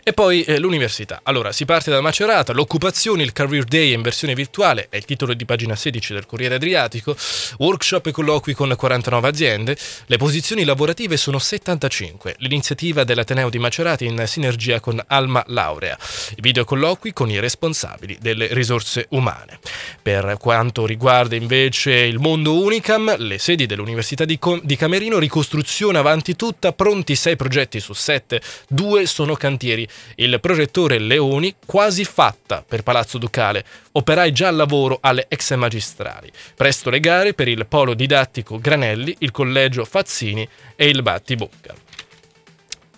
E 0.09 0.13
poi 0.13 0.45
eh, 0.45 0.61
l'università. 0.61 1.19
Allora, 1.25 1.51
si 1.51 1.65
parte 1.65 1.91
da 1.91 2.01
Macerata, 2.01 2.53
l'occupazione, 2.53 3.25
il 3.25 3.33
Career 3.33 3.65
Day 3.65 3.93
in 3.93 4.03
versione 4.03 4.35
virtuale, 4.35 4.87
è 4.89 4.95
il 4.95 5.05
titolo 5.05 5.35
di 5.35 5.45
pagina 5.45 5.75
16 5.75 6.13
del 6.13 6.27
Corriere 6.27 6.55
Adriatico, 6.55 7.17
workshop 7.59 8.07
e 8.07 8.13
colloqui 8.13 8.55
con 8.55 8.73
49 8.77 9.27
aziende, 9.27 9.77
le 10.07 10.17
posizioni 10.17 10.63
lavorative 10.63 11.17
sono 11.17 11.41
75, 11.41 12.37
l'iniziativa 12.39 13.03
dell'Ateneo 13.03 13.51
di 13.51 13.59
Macerata 13.59 14.05
in 14.05 14.23
sinergia 14.29 14.79
con 14.79 15.03
Alma 15.09 15.43
Laurea, 15.49 15.99
i 16.37 16.41
video 16.41 16.65
colloqui 16.65 17.13
con 17.13 17.29
i 17.29 17.41
responsabili 17.41 18.17
delle 18.21 18.47
risorse 18.53 19.07
umane. 19.11 19.59
Per 20.01 20.37
quanto 20.39 20.87
riguarda 20.87 21.35
invece 21.35 21.91
il 21.91 22.21
mondo 22.21 22.57
Unicam, 22.63 23.17
le 23.19 23.39
sedi 23.39 23.67
dell'Università 23.67 24.25
di, 24.25 24.39
Com- 24.39 24.61
di 24.63 24.77
Camerino, 24.77 25.19
ricostruzione 25.19 25.99
avanti 25.99 26.37
tutta, 26.37 26.73
pronti 26.73 27.17
6 27.17 27.35
progetti 27.35 27.81
su 27.81 27.93
7, 27.93 28.41
2 28.69 29.05
sono 29.07 29.35
cantieri. 29.35 29.89
Il 30.17 30.39
progettore 30.41 30.99
Leoni 30.99 31.55
quasi 31.65 32.05
fatta 32.05 32.65
per 32.67 32.83
Palazzo 32.83 33.19
Ducale. 33.19 33.65
Operai 33.93 34.33
già 34.33 34.49
al 34.49 34.57
lavoro 34.57 34.99
alle 35.01 35.27
ex 35.29 35.55
magistrali. 35.55 36.31
Presto 36.55 36.91
le 36.91 37.01
gare 37.01 37.35
per 37.35 37.49
il 37.49 37.67
polo 37.67 37.95
didattico 37.95 38.59
Granelli, 38.59 39.17
il 39.21 39.31
collegio 39.31 39.85
Fazzini 39.85 40.49
e 40.75 40.89
il 40.89 41.03
Battibocca. 41.03 41.86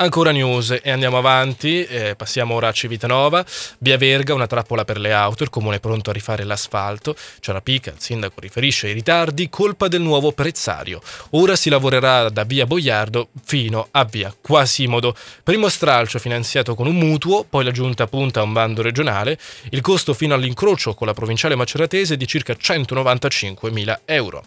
Ancora 0.01 0.31
news 0.31 0.79
e 0.81 0.93
andiamo 0.93 1.19
avanti, 1.19 1.83
eh, 1.83 2.15
passiamo 2.15 2.55
ora 2.55 2.69
a 2.69 2.73
Civitanova, 2.73 3.45
via 3.81 3.97
Verga, 3.97 4.33
una 4.33 4.47
trappola 4.47 4.85
per 4.85 5.01
le 5.01 5.13
auto, 5.13 5.43
il 5.43 5.51
comune 5.51 5.77
è 5.77 5.81
pronto 5.81 6.11
a 6.11 6.13
rifare 6.13 6.45
l'asfalto, 6.45 7.17
c'è 7.41 7.51
una 7.51 7.61
pica, 7.61 7.91
il 7.91 7.99
sindaco 7.99 8.39
riferisce 8.39 8.87
ai 8.87 8.93
ritardi, 8.93 9.49
colpa 9.49 9.89
del 9.89 10.01
nuovo 10.01 10.31
prezzario. 10.31 11.03
Ora 11.31 11.57
si 11.57 11.69
lavorerà 11.69 12.29
da 12.29 12.45
via 12.45 12.65
Boiardo 12.65 13.31
fino 13.45 13.89
a 13.91 14.05
via 14.05 14.33
Quasimodo. 14.41 15.17
Primo 15.43 15.69
stralcio 15.69 16.21
finanziato 16.21 16.77
con 16.77 16.87
un 16.87 16.95
mutuo, 16.95 17.43
poi 17.43 17.65
la 17.65 17.73
giunta 17.73 18.07
punta 18.07 18.39
a 18.39 18.45
un 18.45 18.53
bando 18.53 18.83
regionale, 18.83 19.37
il 19.71 19.81
costo 19.81 20.15
fino 20.15 20.33
all'incrocio 20.33 20.95
con 20.95 21.09
la 21.09 21.13
provinciale 21.13 21.57
maceratese 21.57 22.15
è 22.15 22.17
di 22.17 22.29
circa 22.29 22.55
195 22.55 23.73
mila 23.73 24.03
euro. 24.05 24.45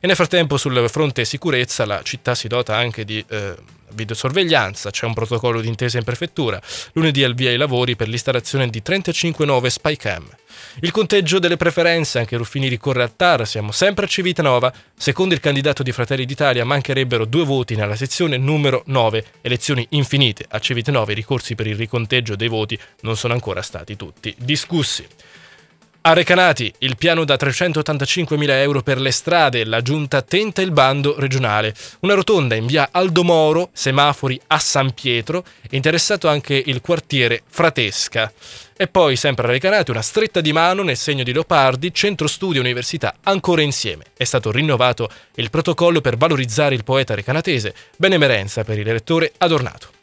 E 0.00 0.08
nel 0.08 0.16
frattempo 0.16 0.56
sul 0.56 0.90
fronte 0.90 1.24
sicurezza 1.24 1.86
la 1.86 2.02
città 2.02 2.34
si 2.34 2.48
dota 2.48 2.74
anche 2.74 3.04
di... 3.04 3.24
Eh, 3.28 3.76
videosorveglianza, 3.92 4.90
c'è 4.90 5.06
un 5.06 5.14
protocollo 5.14 5.60
d'intesa 5.60 5.98
in 5.98 6.04
prefettura. 6.04 6.60
Lunedì 6.92 7.24
al 7.24 7.34
via 7.34 7.50
i 7.50 7.56
lavori 7.56 7.96
per 7.96 8.08
l'installazione 8.08 8.68
di 8.68 8.82
35 8.82 9.46
nuove 9.46 9.70
spycam. 9.70 10.28
Il 10.80 10.90
conteggio 10.90 11.38
delle 11.38 11.56
preferenze, 11.56 12.18
anche 12.18 12.36
Ruffini 12.36 12.68
ricorre 12.68 13.02
al 13.02 13.16
TAR, 13.16 13.46
siamo 13.46 13.72
sempre 13.72 14.04
a 14.06 14.08
Civitanova. 14.08 14.72
Secondo 14.96 15.34
il 15.34 15.40
candidato 15.40 15.82
di 15.82 15.92
Fratelli 15.92 16.24
d'Italia 16.24 16.64
mancherebbero 16.64 17.24
due 17.24 17.44
voti 17.44 17.74
nella 17.74 17.96
sezione 17.96 18.36
numero 18.36 18.82
9, 18.86 19.24
elezioni 19.40 19.86
infinite. 19.90 20.46
A 20.48 20.58
Civitanova 20.58 21.12
i 21.12 21.14
ricorsi 21.14 21.54
per 21.54 21.66
il 21.66 21.76
riconteggio 21.76 22.36
dei 22.36 22.48
voti 22.48 22.78
non 23.00 23.16
sono 23.16 23.34
ancora 23.34 23.62
stati 23.62 23.96
tutti 23.96 24.34
discussi. 24.38 25.06
A 26.08 26.14
Recanati, 26.14 26.72
il 26.78 26.96
piano 26.96 27.26
da 27.26 27.34
385.000 27.34 28.48
euro 28.62 28.80
per 28.80 28.98
le 28.98 29.10
strade, 29.10 29.66
la 29.66 29.82
giunta 29.82 30.22
tenta 30.22 30.62
il 30.62 30.70
bando 30.70 31.14
regionale. 31.18 31.74
Una 32.00 32.14
rotonda 32.14 32.54
in 32.54 32.64
via 32.64 32.88
Aldomoro, 32.90 33.68
semafori 33.74 34.40
a 34.46 34.58
San 34.58 34.94
Pietro, 34.94 35.44
interessato 35.68 36.26
anche 36.26 36.62
il 36.64 36.80
quartiere 36.80 37.42
Fratesca. 37.46 38.32
E 38.74 38.88
poi, 38.88 39.16
sempre 39.16 39.48
a 39.48 39.50
Recanati, 39.50 39.90
una 39.90 40.00
stretta 40.00 40.40
di 40.40 40.50
mano 40.54 40.82
nel 40.82 40.96
segno 40.96 41.24
di 41.24 41.32
Leopardi, 41.34 41.92
centro 41.92 42.26
studio 42.26 42.62
università 42.62 43.16
ancora 43.24 43.60
insieme. 43.60 44.04
È 44.16 44.24
stato 44.24 44.50
rinnovato 44.50 45.10
il 45.34 45.50
protocollo 45.50 46.00
per 46.00 46.16
valorizzare 46.16 46.74
il 46.74 46.84
poeta 46.84 47.14
recanatese, 47.14 47.74
benemerenza 47.98 48.64
per 48.64 48.78
il 48.78 48.86
rettore 48.86 49.32
Adornato. 49.36 49.97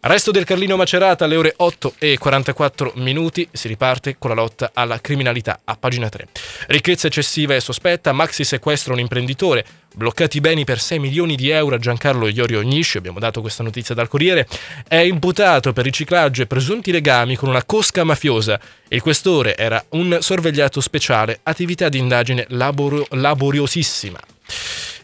Resto 0.00 0.30
del 0.30 0.44
Carlino 0.44 0.76
Macerata 0.76 1.24
alle 1.24 1.34
ore 1.34 1.54
8 1.56 1.94
e 1.98 2.18
44 2.18 2.92
minuti 2.96 3.48
si 3.50 3.66
riparte 3.66 4.14
con 4.16 4.30
la 4.30 4.36
lotta 4.36 4.70
alla 4.72 5.00
criminalità 5.00 5.58
a 5.64 5.76
pagina 5.76 6.08
3. 6.08 6.28
Ricchezza 6.68 7.08
eccessiva 7.08 7.56
e 7.56 7.60
sospetta, 7.60 8.12
maxi 8.12 8.44
sequestra 8.44 8.92
un 8.92 9.00
imprenditore, 9.00 9.66
bloccati 9.96 10.38
beni 10.38 10.64
per 10.64 10.78
6 10.78 11.00
milioni 11.00 11.34
di 11.34 11.50
euro 11.50 11.74
a 11.74 11.78
Giancarlo 11.78 12.28
Iorio 12.28 12.60
Ognisci, 12.60 12.96
abbiamo 12.96 13.18
dato 13.18 13.40
questa 13.40 13.64
notizia 13.64 13.92
dal 13.92 14.06
Corriere, 14.06 14.46
è 14.86 14.98
imputato 14.98 15.72
per 15.72 15.82
riciclaggio 15.82 16.42
e 16.42 16.46
presunti 16.46 16.92
legami 16.92 17.34
con 17.34 17.48
una 17.48 17.64
cosca 17.64 18.04
mafiosa. 18.04 18.60
Il 18.86 19.02
questore 19.02 19.56
era 19.56 19.84
un 19.90 20.18
sorvegliato 20.20 20.80
speciale, 20.80 21.40
attività 21.42 21.88
di 21.88 21.98
indagine 21.98 22.46
laboro- 22.50 23.04
laboriosissima. 23.10 24.20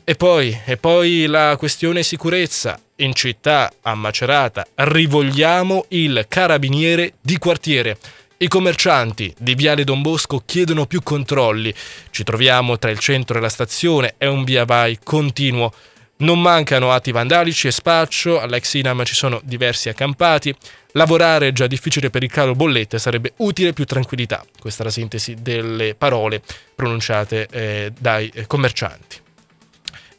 E 0.05 0.15
poi, 0.15 0.57
e 0.65 0.77
poi 0.77 1.27
la 1.27 1.57
questione 1.59 2.05
sicurezza. 2.05 2.79
In 2.99 3.13
città, 3.13 3.73
a 3.83 3.97
Macerata, 3.97 4.65
rivogliamo 4.73 5.87
il 5.89 6.27
carabiniere 6.29 7.15
di 7.21 7.39
quartiere. 7.39 7.99
I 8.37 8.47
commercianti 8.47 9.35
di 9.37 9.57
Viale 9.57 9.83
Don 9.83 10.01
Bosco 10.01 10.43
chiedono 10.47 10.87
più 10.87 11.03
controlli. 11.03 11.75
Ci 12.11 12.23
troviamo 12.23 12.79
tra 12.79 12.93
il 12.93 13.01
centro 13.01 13.39
e 13.39 13.41
la 13.41 13.49
stazione, 13.49 14.15
è 14.17 14.27
un 14.27 14.45
via 14.45 14.65
vai 14.65 14.97
continuo. 15.03 15.73
Non 16.19 16.41
mancano 16.41 16.93
atti 16.93 17.11
vandalici 17.11 17.67
e 17.67 17.73
spaccio, 17.73 18.41
all'ex 18.41 18.75
Inam 18.75 19.05
ci 19.05 19.15
sono 19.17 19.41
diversi 19.43 19.89
accampati. 19.89 20.55
Lavorare 20.93 21.49
è 21.49 21.53
già 21.53 21.67
difficile 21.67 22.11
per 22.11 22.23
il 22.23 22.31
caro 22.31 22.55
bollette, 22.55 23.01
sarebbe 23.01 23.33
utile 23.39 23.73
più 23.73 23.87
tranquillità. 23.87 24.45
Questa 24.57 24.83
è 24.83 24.85
la 24.85 24.93
sintesi 24.93 25.35
delle 25.41 25.97
parole 25.97 26.43
pronunciate 26.77 27.49
eh, 27.51 27.93
dai 27.99 28.31
eh, 28.33 28.47
commercianti. 28.47 29.23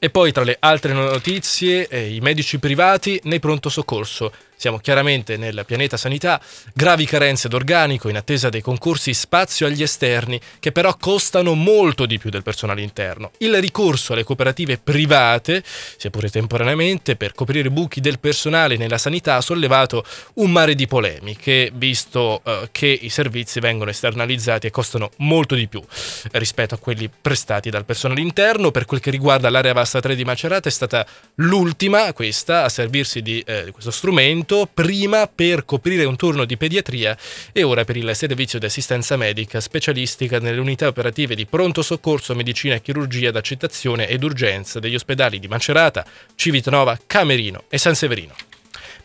E 0.06 0.12
poi 0.12 0.32
tra 0.32 0.44
le 0.44 0.58
altre 0.60 0.94
notizie, 0.94 1.88
eh, 1.88 2.14
i 2.14 2.20
medici 2.20 2.60
privati 2.60 3.20
nei 3.24 3.40
pronto 3.40 3.70
soccorso. 3.70 4.32
Siamo 4.58 4.80
chiaramente 4.80 5.36
nel 5.36 5.64
pianeta 5.66 5.98
sanità, 5.98 6.42
gravi 6.74 7.06
carenze 7.06 7.50
d'organico 7.50 8.08
in 8.08 8.16
attesa 8.16 8.50
dei 8.50 8.62
concorsi 8.62 9.14
spazio 9.14 9.68
agli 9.68 9.84
esterni, 9.84 10.40
che 10.60 10.72
però 10.72 10.96
costano 10.98 11.54
molto 11.56 12.06
di 12.06 12.18
più 12.18 12.30
del 12.30 12.42
personale 12.42 12.82
interno. 12.82 13.32
Il 13.40 13.60
ricorso 13.60 14.14
alle 14.14 14.24
cooperative 14.24 14.78
private, 14.78 15.62
sia 15.98 16.10
pure 16.10 16.30
temporaneamente, 16.30 17.18
per 17.18 17.34
coprire 17.34 17.70
buchi 17.70 18.00
del 18.00 18.20
personale 18.20 18.78
nella 18.78 18.98
sanità 18.98 19.36
ha 19.36 19.42
sollevato 19.42 20.06
un 20.36 20.52
mare 20.52 20.74
di 20.74 20.88
polemiche, 20.88 21.70
visto 21.74 22.42
eh, 22.46 22.70
che 22.72 22.88
i 22.88 23.10
servizi 23.10 23.60
vengono 23.60 23.90
esternalizzati 23.90 24.68
e 24.68 24.72
costano 24.72 25.12
molto 25.18 25.56
di 25.56 25.68
più 25.68 25.84
rispetto 26.32 26.76
a 26.76 26.78
quelli 26.78 27.10
prestati 27.10 27.70
dal 27.70 27.86
personale 27.86 28.22
interno. 28.22 28.72
Per 28.72 28.86
quel 28.86 29.02
che 29.02 29.12
riguarda 29.12 29.50
l'area 29.50 29.74
vasta 29.74 30.00
3 30.00 30.16
di 30.16 30.24
Macerata 30.24 30.70
è 30.70 30.72
stata 30.72 31.06
l'ultima, 31.36 32.14
questa, 32.14 32.64
a 32.64 32.70
servirsi 32.70 33.22
di 33.22 33.44
eh, 33.46 33.70
questo 33.72 33.92
strumento 33.92 34.45
pronto 34.46 34.70
prima 34.72 35.28
per 35.28 35.66
coprire 35.66 36.06
un 36.06 36.16
turno 36.16 36.46
di 36.46 36.56
pediatria 36.56 37.18
e 37.52 37.64
ora 37.64 37.84
per 37.84 37.98
il 37.98 38.16
servizio 38.16 38.60
di 38.60 38.66
assistenza 38.66 39.18
medica 39.18 39.60
specialistica 39.60 40.40
nelle 40.40 40.60
unità 40.60 40.88
operative 40.88 41.36
di 41.36 41.48
pronto 41.48 41.82
soccorso, 41.82 42.36
medicina 42.36 42.76
e 42.76 42.82
chirurgia 42.82 43.32
d'accettazione 43.32 44.08
ed 44.08 44.24
urgenza 44.24 44.80
degli 44.80 44.96
ospedali 44.96 45.40
di 45.40 45.48
Macerata, 45.48 46.06
Civitanova, 46.36 46.98
Camerino 47.08 47.64
e 47.68 47.80
San 47.80 47.96
Severino. 47.96 48.55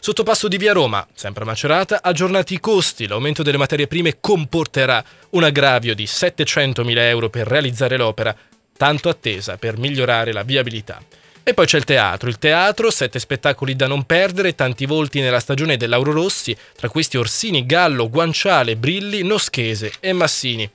Sottopasso 0.00 0.46
di 0.46 0.58
via 0.58 0.74
Roma, 0.74 1.08
sempre 1.14 1.44
a 1.44 1.46
Macerata, 1.46 2.02
aggiornati 2.02 2.52
i 2.52 2.60
costi. 2.60 3.06
L'aumento 3.06 3.42
delle 3.42 3.56
materie 3.56 3.86
prime 3.86 4.18
comporterà 4.20 5.02
un 5.30 5.44
aggravio 5.44 5.94
di 5.94 6.04
700.000 6.04 6.98
euro 6.98 7.30
per 7.30 7.46
realizzare 7.46 7.96
l'opera, 7.96 8.36
tanto 8.76 9.08
attesa 9.08 9.56
per 9.56 9.78
migliorare 9.78 10.30
la 10.30 10.42
viabilità. 10.42 11.02
E 11.42 11.54
poi 11.54 11.64
c'è 11.64 11.78
il 11.78 11.84
teatro. 11.84 12.28
Il 12.28 12.36
teatro, 12.36 12.90
sette 12.90 13.18
spettacoli 13.18 13.74
da 13.74 13.86
non 13.86 14.04
perdere, 14.04 14.54
tanti 14.54 14.84
volti 14.84 15.20
nella 15.20 15.40
stagione 15.40 15.78
dell'Auro 15.78 16.12
Rossi, 16.12 16.54
tra 16.76 16.90
questi 16.90 17.16
Orsini, 17.16 17.64
Gallo, 17.64 18.10
Guanciale, 18.10 18.76
Brilli, 18.76 19.22
Noschese 19.22 19.94
e 20.00 20.12
Massini. 20.12 20.70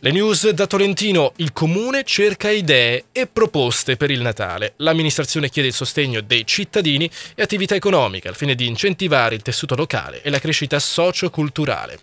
Le 0.00 0.12
news 0.12 0.48
da 0.50 0.68
Tolentino, 0.68 1.32
il 1.38 1.52
comune 1.52 2.04
cerca 2.04 2.50
idee 2.50 3.06
e 3.10 3.26
proposte 3.26 3.96
per 3.96 4.12
il 4.12 4.20
Natale. 4.20 4.74
L'amministrazione 4.76 5.48
chiede 5.48 5.66
il 5.66 5.74
sostegno 5.74 6.20
dei 6.20 6.46
cittadini 6.46 7.10
e 7.34 7.42
attività 7.42 7.74
economiche 7.74 8.28
al 8.28 8.36
fine 8.36 8.54
di 8.54 8.68
incentivare 8.68 9.34
il 9.34 9.42
tessuto 9.42 9.74
locale 9.74 10.22
e 10.22 10.30
la 10.30 10.38
crescita 10.38 10.78
socio-culturale. 10.78 11.98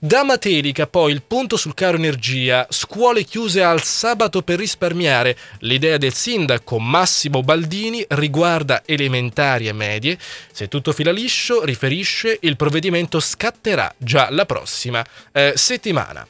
Da 0.00 0.24
Matelica 0.24 0.88
poi 0.88 1.12
il 1.12 1.22
punto 1.22 1.56
sul 1.56 1.74
caro 1.74 1.96
energia, 1.96 2.66
scuole 2.68 3.22
chiuse 3.22 3.62
al 3.62 3.80
sabato 3.84 4.42
per 4.42 4.58
risparmiare. 4.58 5.36
L'idea 5.60 5.98
del 5.98 6.14
sindaco 6.14 6.80
Massimo 6.80 7.42
Baldini 7.42 8.04
riguarda 8.08 8.82
elementari 8.84 9.68
e 9.68 9.72
medie. 9.72 10.18
Se 10.50 10.66
tutto 10.66 10.92
fila 10.92 11.12
liscio, 11.12 11.64
riferisce, 11.64 12.38
il 12.40 12.56
provvedimento 12.56 13.20
scatterà 13.20 13.94
già 13.96 14.30
la 14.30 14.46
prossima 14.46 15.06
eh, 15.30 15.52
settimana. 15.54 16.26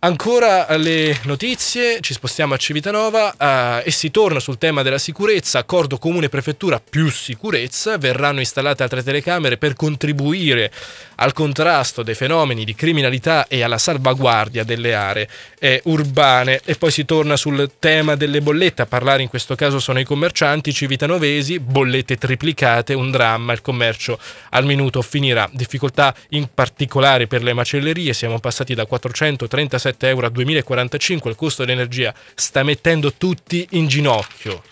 Ancora 0.00 0.76
le 0.76 1.18
notizie, 1.24 1.98
ci 2.00 2.12
spostiamo 2.12 2.54
a 2.54 2.56
Civitanova 2.56 3.34
uh, 3.36 3.82
e 3.84 3.90
si 3.90 4.12
torna 4.12 4.38
sul 4.38 4.56
tema 4.56 4.82
della 4.82 4.96
sicurezza, 4.96 5.58
accordo 5.58 5.98
comune 5.98 6.28
prefettura 6.28 6.78
più 6.78 7.10
sicurezza, 7.10 7.98
verranno 7.98 8.38
installate 8.38 8.84
altre 8.84 9.02
telecamere 9.02 9.56
per 9.56 9.74
contribuire 9.74 10.70
al 11.16 11.32
contrasto 11.32 12.04
dei 12.04 12.14
fenomeni 12.14 12.64
di 12.64 12.76
criminalità 12.76 13.48
e 13.48 13.64
alla 13.64 13.76
salvaguardia 13.76 14.62
delle 14.62 14.94
aree 14.94 15.28
eh, 15.58 15.80
urbane. 15.86 16.60
E 16.64 16.76
poi 16.76 16.92
si 16.92 17.04
torna 17.04 17.36
sul 17.36 17.68
tema 17.80 18.14
delle 18.14 18.40
bollette, 18.40 18.82
a 18.82 18.86
parlare 18.86 19.22
in 19.22 19.28
questo 19.28 19.56
caso 19.56 19.80
sono 19.80 19.98
i 19.98 20.04
commercianti 20.04 20.72
civitanovesi, 20.72 21.58
bollette 21.58 22.16
triplicate, 22.16 22.94
un 22.94 23.10
dramma, 23.10 23.52
il 23.52 23.62
commercio 23.62 24.16
al 24.50 24.64
minuto 24.64 25.02
finirà, 25.02 25.50
difficoltà 25.52 26.14
in 26.28 26.46
particolare 26.54 27.26
per 27.26 27.42
le 27.42 27.52
macellerie, 27.52 28.12
siamo 28.12 28.38
passati 28.38 28.76
da 28.76 28.86
437 28.86 29.86
17 29.87 29.87
euro 29.98 30.26
a 30.26 30.30
2045 30.30 31.30
il 31.30 31.36
costo 31.36 31.64
dell'energia 31.64 32.14
sta 32.34 32.62
mettendo 32.62 33.12
tutti 33.14 33.66
in 33.70 33.86
ginocchio. 33.86 34.62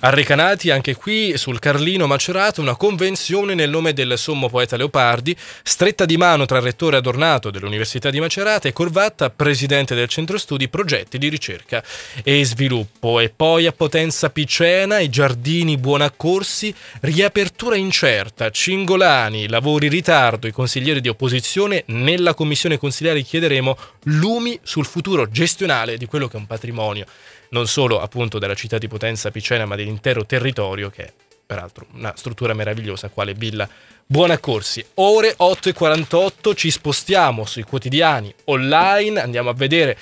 Arrecanati 0.00 0.70
anche 0.70 0.94
qui 0.94 1.36
sul 1.36 1.58
Carlino 1.58 2.06
Macerato 2.06 2.60
una 2.60 2.76
convenzione 2.76 3.54
nel 3.54 3.70
nome 3.70 3.92
del 3.92 4.18
sommo 4.18 4.48
poeta 4.48 4.76
Leopardi, 4.76 5.36
stretta 5.62 6.04
di 6.04 6.16
mano 6.16 6.44
tra 6.46 6.58
il 6.58 6.64
rettore 6.64 6.96
Adornato 6.96 7.50
dell'Università 7.50 8.10
di 8.10 8.20
Macerata 8.20 8.68
e 8.68 8.72
Corvatta, 8.72 9.30
presidente 9.30 9.94
del 9.94 10.08
centro 10.08 10.38
studi 10.38 10.68
progetti 10.68 11.18
di 11.18 11.28
ricerca 11.28 11.82
e 12.22 12.44
sviluppo. 12.44 13.20
E 13.20 13.30
poi 13.34 13.66
a 13.66 13.72
Potenza 13.72 14.30
Picena, 14.30 14.98
i 14.98 15.08
giardini 15.08 15.76
Buonaccorsi, 15.76 16.74
riapertura 17.00 17.76
incerta, 17.76 18.50
Cingolani, 18.50 19.48
lavori 19.48 19.86
in 19.86 19.92
ritardo, 19.92 20.46
i 20.46 20.52
consiglieri 20.52 21.00
di 21.00 21.08
opposizione, 21.08 21.84
nella 21.86 22.34
commissione 22.34 22.78
consigliare 22.78 23.22
chiederemo 23.22 23.76
lumi 24.04 24.58
sul 24.62 24.86
futuro 24.86 25.28
gestionale 25.28 25.96
di 25.96 26.06
quello 26.06 26.28
che 26.28 26.36
è 26.36 26.40
un 26.40 26.46
patrimonio 26.46 27.06
non 27.50 27.66
solo 27.66 28.00
appunto 28.00 28.38
della 28.38 28.54
città 28.54 28.78
di 28.78 28.88
Potenza 28.88 29.30
Picena, 29.30 29.66
ma 29.66 29.76
dell'intero 29.76 30.24
territorio 30.26 30.90
che 30.90 31.04
è 31.04 31.12
peraltro 31.46 31.86
una 31.92 32.12
struttura 32.16 32.54
meravigliosa 32.54 33.08
quale 33.08 33.34
Villa 33.34 33.68
Buonaccorsi. 34.08 34.84
Ore 34.94 35.34
8.48 35.36 36.54
ci 36.54 36.70
spostiamo 36.70 37.44
sui 37.44 37.64
quotidiani 37.64 38.32
online, 38.44 39.20
andiamo 39.20 39.50
a 39.50 39.52
vedere 39.52 39.98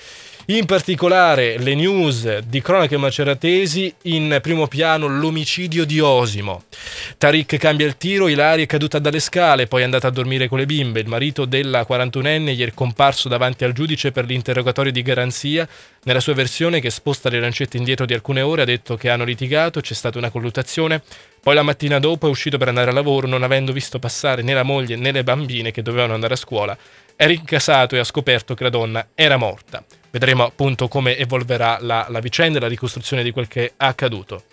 in 0.47 0.67
particolare 0.67 1.57
le 1.59 1.75
news 1.75 2.39
di 2.41 2.61
cronache 2.61 2.99
maceratesi, 2.99 3.95
in 4.03 4.39
primo 4.43 4.67
piano 4.67 5.07
l'omicidio 5.07 5.87
di 5.87 6.01
Osimo. 6.01 6.65
Tariq 7.17 7.57
cambia 7.57 7.87
il 7.87 7.97
tiro, 7.97 8.29
Ilaria 8.29 8.65
è 8.65 8.67
caduta 8.67 8.99
dalle 8.99 9.21
scale, 9.21 9.67
poi 9.67 9.81
è 9.81 9.85
andata 9.85 10.09
a 10.09 10.11
dormire 10.11 10.47
con 10.49 10.59
le 10.59 10.67
bimbe. 10.67 11.01
Il 11.01 11.09
marito 11.09 11.47
della 11.47 11.87
41enne 11.89 12.55
ieri 12.55 12.73
è 12.73 12.75
comparso 12.75 13.31
davanti 13.31 13.65
al 13.65 13.73
giudice 13.73 14.13
per 14.13 14.27
l'interrogatorio 14.27 14.93
di 14.93 15.01
garanzia. 15.01 15.67
Nella 16.03 16.21
sua 16.21 16.35
versione, 16.35 16.81
che 16.81 16.91
sposta 16.91 17.31
le 17.31 17.41
lancette 17.41 17.79
indietro 17.79 18.05
di 18.05 18.13
alcune 18.13 18.43
ore, 18.43 18.63
ha 18.63 18.67
detto 18.67 18.97
che 18.97 19.09
hanno 19.09 19.25
litigato, 19.25 19.81
c'è 19.81 19.95
stata 19.95 20.19
una 20.19 20.31
colluttazione. 20.31 21.03
Poi 21.41 21.55
la 21.55 21.63
mattina 21.63 21.99
dopo 21.99 22.27
è 22.27 22.31
uscito 22.31 22.59
per 22.59 22.69
andare 22.69 22.91
a 22.91 22.95
lavoro, 22.95 23.27
non 23.27 23.43
avendo 23.43 23.73
visto 23.73 23.99
passare 23.99 24.43
né 24.43 24.53
la 24.53 24.63
moglie 24.63 24.97
né 24.97 25.11
le 25.11 25.25
bambine 25.25 25.71
che 25.71 25.81
dovevano 25.81 26.13
andare 26.13 26.35
a 26.35 26.37
scuola. 26.37 26.77
È 27.17 27.27
ricasato 27.27 27.97
e 27.97 27.99
ha 27.99 28.05
scoperto 28.05 28.55
che 28.55 28.65
la 28.65 28.71
donna 28.71 29.09
era 29.15 29.39
morta. 29.39 29.83
Vedremo 30.15 30.45
appunto 30.45 30.87
come 30.87 31.17
evolverà 31.17 31.79
la, 31.81 32.07
la 32.09 32.21
vicenda 32.21 32.59
e 32.59 32.61
la 32.61 32.69
ricostruzione 32.69 33.25
di 33.25 33.33
quel 33.33 33.49
che 33.49 33.67
è 33.67 33.73
accaduto. 33.79 34.45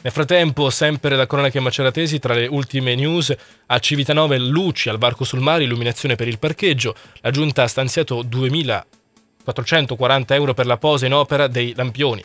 Nel 0.00 0.10
frattempo, 0.10 0.70
sempre 0.70 1.16
da 1.16 1.26
cronache 1.26 1.60
maceratesi, 1.60 2.18
tra 2.18 2.32
le 2.32 2.46
ultime 2.46 2.94
news, 2.94 3.36
a 3.66 3.78
Civitanove 3.78 4.38
luci 4.38 4.88
al 4.88 4.96
varco 4.96 5.24
sul 5.24 5.40
mare, 5.40 5.64
illuminazione 5.64 6.16
per 6.16 6.28
il 6.28 6.38
parcheggio. 6.38 6.94
La 7.20 7.30
giunta 7.30 7.64
ha 7.64 7.66
stanziato 7.66 8.24
2.440 8.24 10.24
euro 10.28 10.54
per 10.54 10.64
la 10.64 10.78
posa 10.78 11.04
in 11.04 11.12
opera 11.12 11.46
dei 11.46 11.74
lampioni. 11.76 12.24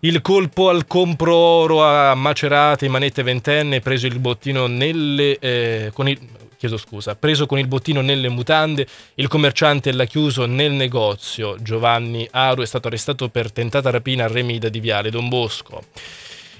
Il 0.00 0.22
colpo 0.22 0.70
al 0.70 0.86
compro 0.86 1.36
oro 1.36 1.84
a 1.84 2.14
Macerate, 2.14 2.88
manette 2.88 3.22
ventenne, 3.22 3.80
preso 3.80 4.06
il 4.06 4.18
bottino 4.18 4.68
nelle, 4.68 5.38
eh, 5.38 5.90
con 5.92 6.08
il, 6.08 6.18
chiedo 6.58 6.76
scusa, 6.76 7.14
preso 7.14 7.46
con 7.46 7.58
il 7.58 7.68
bottino 7.68 8.00
nelle 8.00 8.28
mutande, 8.28 8.86
il 9.14 9.28
commerciante 9.28 9.92
l'ha 9.92 10.04
chiuso 10.04 10.44
nel 10.44 10.72
negozio. 10.72 11.56
Giovanni 11.60 12.28
Aru 12.30 12.62
è 12.62 12.66
stato 12.66 12.88
arrestato 12.88 13.28
per 13.28 13.52
tentata 13.52 13.90
rapina 13.90 14.24
a 14.24 14.28
Remida 14.28 14.68
di 14.68 14.80
Viale 14.80 15.10
Don 15.10 15.28
Bosco. 15.28 15.84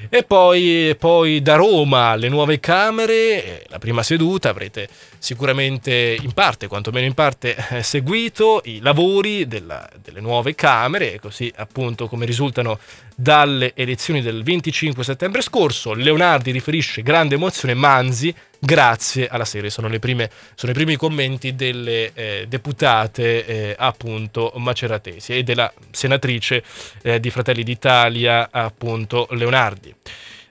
E 0.09 0.23
poi, 0.23 0.95
poi, 0.97 1.43
da 1.43 1.57
Roma 1.57 2.15
le 2.15 2.29
nuove 2.29 2.61
Camere, 2.61 3.67
la 3.69 3.81
prima 3.81 4.05
seduta, 4.05 4.51
avrete 4.51 4.89
sicuramente 5.19 6.17
in 6.21 6.33
parte, 6.33 6.69
quantomeno 6.69 7.05
in 7.05 7.15
parte, 7.15 7.57
eh, 7.71 7.83
seguito 7.83 8.61
i 8.67 8.79
lavori 8.81 9.49
della, 9.49 9.89
delle 10.01 10.21
nuove 10.21 10.55
Camere, 10.55 11.19
così 11.19 11.53
appunto 11.57 12.07
come 12.07 12.27
risultano 12.27 12.79
dalle 13.21 13.73
elezioni 13.75 14.23
del 14.23 14.45
25 14.45 15.03
settembre 15.03 15.43
scorso. 15.43 15.93
Leonardi 15.93 16.53
riferisce 16.53 17.03
grande 17.03 17.35
emozione, 17.35 17.75
Manzi 17.75 18.33
grazie 18.61 19.27
alla 19.27 19.45
serie. 19.45 19.71
Sono, 19.71 19.89
prime, 19.99 20.31
sono 20.55 20.71
i 20.71 20.75
primi 20.75 20.95
commenti 20.95 21.57
delle 21.57 22.13
eh, 22.15 22.47
deputate 22.49 23.45
eh, 23.45 23.75
appunto 23.77 24.53
maceratesi 24.55 25.37
e 25.37 25.43
della 25.43 25.73
senatrice 25.91 26.63
eh, 27.03 27.19
di 27.19 27.31
Fratelli 27.31 27.65
d'Italia 27.65 28.51
appunto 28.53 29.27
Leonardi. 29.33 29.93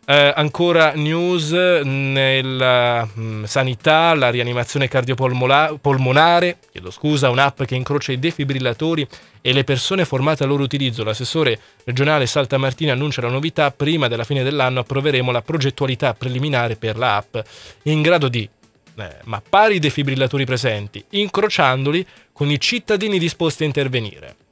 Eh, 0.10 0.32
ancora 0.34 0.93
news 0.93 1.52
nella 1.52 3.04
mh, 3.04 3.22
mm, 3.22 3.43
sanità, 3.43 4.13
la 4.13 4.30
rianimazione 4.30 4.88
cardiopolmonare, 4.88 6.60
chiedo 6.72 6.91
scusa, 6.91 7.30
un'app 7.30 7.63
che 7.63 7.76
incrocia 7.76 8.13
i 8.13 8.20
defibrillatori 8.20 9.06
e 9.41 9.52
le 9.52 9.65
persone 9.65 10.06
formate 10.06 10.43
al 10.43 10.50
loro 10.50 10.63
utilizzo. 10.63 11.04
L'assessore 11.04 11.60
regionale 11.84 12.26
Salta 12.26 12.58
Martini 12.58 12.91
annuncia 12.91 13.22
la 13.22 13.28
novità, 13.28 13.70
prima 13.72 14.08
della 14.08 14.24
fine 14.24 14.43
dell'anno 14.43 14.80
approveremo 14.80 15.30
la 15.30 15.41
progettualità 15.41 16.13
preliminare 16.13 16.78
per 16.78 16.96
l'app 16.96 17.36
in 17.84 18.02
grado 18.02 18.30
di 18.30 18.50
eh, 19.00 19.15
mappare 19.26 19.74
i 19.74 19.80
defibrillatori 19.80 20.46
presenti, 20.46 21.04
incrociandoli 21.10 22.08
con 22.32 22.50
i 22.50 22.58
cittadini 22.62 23.20
disposti 23.20 23.63
a 23.63 23.65
intervenire. 23.65 24.47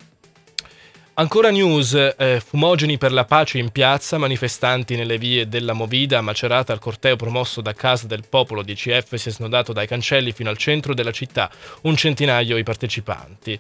Ancora 1.17 1.49
news, 1.49 1.93
eh, 1.93 2.41
fumogeni 2.45 2.97
per 2.97 3.13
la 3.13 3.23
pace 3.23 3.57
in 3.57 3.69
piazza, 3.69 4.17
manifestanti 4.17 4.97
nelle 4.97 5.17
vie 5.17 5.47
della 5.47 5.71
Movida, 5.71 6.19
Macerata 6.19 6.73
al 6.73 6.79
corteo 6.79 7.15
promosso 7.15 7.61
da 7.61 7.71
Casa 7.71 8.05
del 8.05 8.25
Popolo 8.27 8.61
DCF 8.61 9.15
si 9.15 9.29
è 9.29 9.31
snodato 9.31 9.71
dai 9.71 9.87
cancelli 9.87 10.33
fino 10.33 10.49
al 10.49 10.57
centro 10.57 10.93
della 10.93 11.11
città, 11.11 11.49
un 11.83 11.95
centinaio 11.95 12.57
i 12.57 12.63
partecipanti. 12.63 13.57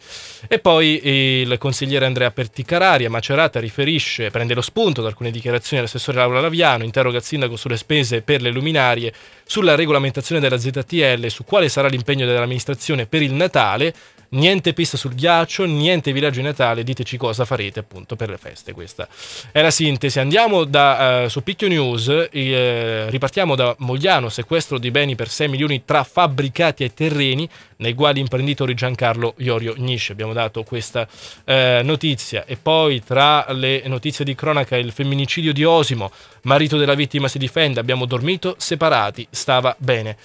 E 0.49 0.59
poi 0.59 1.07
il 1.07 1.57
consigliere 1.57 2.05
Andrea 2.05 2.29
Perticarari 2.29 3.05
a 3.05 3.09
Macerata 3.09 3.61
riferisce, 3.61 4.31
prende 4.31 4.53
lo 4.53 4.59
spunto 4.59 5.01
da 5.01 5.07
alcune 5.07 5.31
dichiarazioni 5.31 5.77
dell'assessore 5.77 6.17
Laura 6.17 6.41
Laviano, 6.41 6.83
interroga 6.83 7.19
il 7.19 7.23
sindaco 7.23 7.55
sulle 7.55 7.77
spese 7.77 8.21
per 8.21 8.41
le 8.41 8.49
luminarie, 8.51 9.13
sulla 9.45 9.75
regolamentazione 9.75 10.41
della 10.41 10.57
ZTL, 10.57 11.27
su 11.27 11.45
quale 11.45 11.69
sarà 11.69 11.87
l'impegno 11.87 12.25
dell'amministrazione 12.25 13.05
per 13.05 13.21
il 13.21 13.31
Natale, 13.31 13.93
niente 14.29 14.73
pista 14.73 14.97
sul 14.97 15.13
ghiaccio, 15.13 15.65
niente 15.65 16.11
villaggio 16.11 16.39
di 16.39 16.45
Natale, 16.45 16.83
diteci 16.83 17.17
cosa 17.17 17.45
farete 17.45 17.79
appunto 17.79 18.15
per 18.15 18.29
le 18.29 18.37
feste. 18.37 18.73
Questa 18.73 19.07
è 19.51 19.61
la 19.61 19.71
sintesi. 19.71 20.19
Andiamo 20.19 20.63
da, 20.63 21.23
uh, 21.23 21.27
su 21.27 21.43
Picchio 21.43 21.67
News, 21.67 22.27
eh, 22.31 23.05
ripartiamo 23.09 23.55
da 23.55 23.75
Mogliano, 23.79 24.29
sequestro 24.29 24.77
di 24.77 24.91
beni 24.91 25.15
per 25.15 25.29
6 25.29 25.47
milioni 25.47 25.83
tra 25.85 26.03
fabbricati 26.03 26.83
e 26.83 26.93
terreni, 26.93 27.49
nei 27.77 27.93
quali 27.93 28.19
imprenditori 28.19 28.73
Giancarlo 28.73 29.33
Iorio 29.37 29.73
Nisce. 29.77 30.11
Abbiamo 30.11 30.33
dato 30.33 30.63
questa 30.63 31.07
eh, 31.43 31.81
notizia. 31.83 32.45
E 32.45 32.57
poi 32.57 33.03
tra 33.03 33.45
le 33.51 33.83
notizie 33.85 34.25
di 34.25 34.35
cronaca 34.35 34.77
il 34.77 34.91
femminicidio 34.91 35.53
di 35.53 35.63
Osimo, 35.63 36.11
marito 36.43 36.77
della 36.77 36.93
vittima 36.93 37.27
si 37.27 37.37
difende, 37.37 37.79
abbiamo 37.79 38.05
dormito 38.05 38.55
separati, 38.57 39.27
stava 39.29 39.75
bene. 39.77 40.17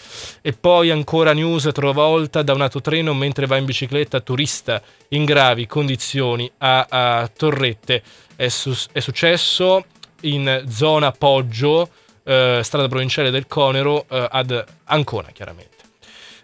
E 0.42 0.52
poi 0.52 0.90
ancora 0.90 1.32
news 1.32 1.70
trovolta 1.72 2.42
da 2.42 2.52
un 2.52 2.62
autotreno 2.62 3.14
mentre 3.14 3.46
va 3.46 3.56
in 3.56 3.64
bicicletta 3.64 4.20
turista 4.20 4.82
in 5.08 5.24
gravi 5.24 5.66
condizioni 5.66 6.50
a, 6.58 6.86
a 6.88 7.28
Torrette. 7.28 8.02
È, 8.36 8.48
su, 8.48 8.74
è, 8.92 9.00
successo 9.00 9.84
in 10.22 10.64
zona 10.68 11.12
Poggio, 11.12 11.90
eh, 12.24 12.60
strada 12.62 12.88
provinciale 12.88 13.30
del 13.30 13.46
Conero, 13.46 14.06
eh, 14.08 14.26
ad 14.30 14.64
Ancona 14.84 15.28
chiaramente. 15.32 15.69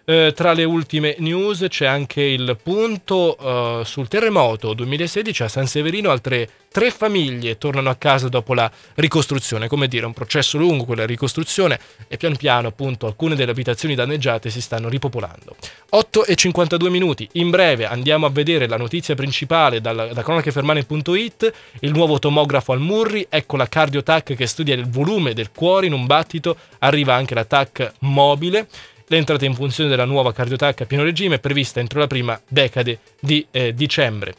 Eh, 0.09 0.31
tra 0.33 0.53
le 0.53 0.63
ultime 0.63 1.17
news 1.19 1.65
c'è 1.67 1.85
anche 1.85 2.21
il 2.21 2.57
punto 2.63 3.37
eh, 3.37 3.81
sul 3.83 4.07
terremoto 4.07 4.73
2016 4.73 5.43
a 5.43 5.49
San 5.49 5.67
Severino, 5.67 6.11
altre 6.11 6.47
tre 6.71 6.91
famiglie 6.91 7.57
tornano 7.57 7.89
a 7.89 7.95
casa 7.95 8.29
dopo 8.29 8.53
la 8.53 8.71
ricostruzione, 8.95 9.67
come 9.67 9.89
dire, 9.89 10.05
un 10.05 10.13
processo 10.13 10.57
lungo 10.57 10.85
quella 10.85 11.05
ricostruzione 11.05 11.77
e 12.07 12.15
pian 12.15 12.37
piano 12.37 12.69
appunto 12.69 13.05
alcune 13.05 13.35
delle 13.35 13.51
abitazioni 13.51 13.95
danneggiate 13.95 14.49
si 14.49 14.61
stanno 14.61 14.87
ripopolando. 14.87 15.57
8 15.89 16.25
e 16.25 16.35
52 16.35 16.89
minuti, 16.89 17.27
in 17.33 17.49
breve 17.49 17.85
andiamo 17.85 18.25
a 18.25 18.29
vedere 18.29 18.65
la 18.65 18.77
notizia 18.77 19.13
principale 19.13 19.81
dal, 19.81 20.11
da 20.13 20.23
cronachefermane.it, 20.23 21.53
il 21.81 21.91
nuovo 21.91 22.17
tomografo 22.17 22.71
al 22.71 22.79
Murri, 22.79 23.27
ecco 23.27 23.57
la 23.57 23.67
CardioTac 23.67 24.35
che 24.35 24.47
studia 24.47 24.73
il 24.73 24.87
volume 24.87 25.33
del 25.33 25.51
cuore 25.51 25.87
in 25.87 25.91
un 25.91 26.05
battito, 26.05 26.55
arriva 26.79 27.13
anche 27.13 27.33
la 27.33 27.43
TAC 27.43 27.91
mobile. 27.99 28.67
L'entrata 29.09 29.45
in 29.45 29.55
funzione 29.55 29.89
della 29.89 30.03
nuova 30.03 30.33
cardiotac 30.33 30.81
a 30.81 30.85
pieno 30.85 31.03
regime 31.03 31.35
è 31.35 31.39
prevista 31.39 31.79
entro 31.79 31.99
la 31.99 32.07
prima 32.07 32.39
decade 32.45 32.99
di 33.21 33.45
eh, 33.51 33.73
dicembre. 33.73 34.35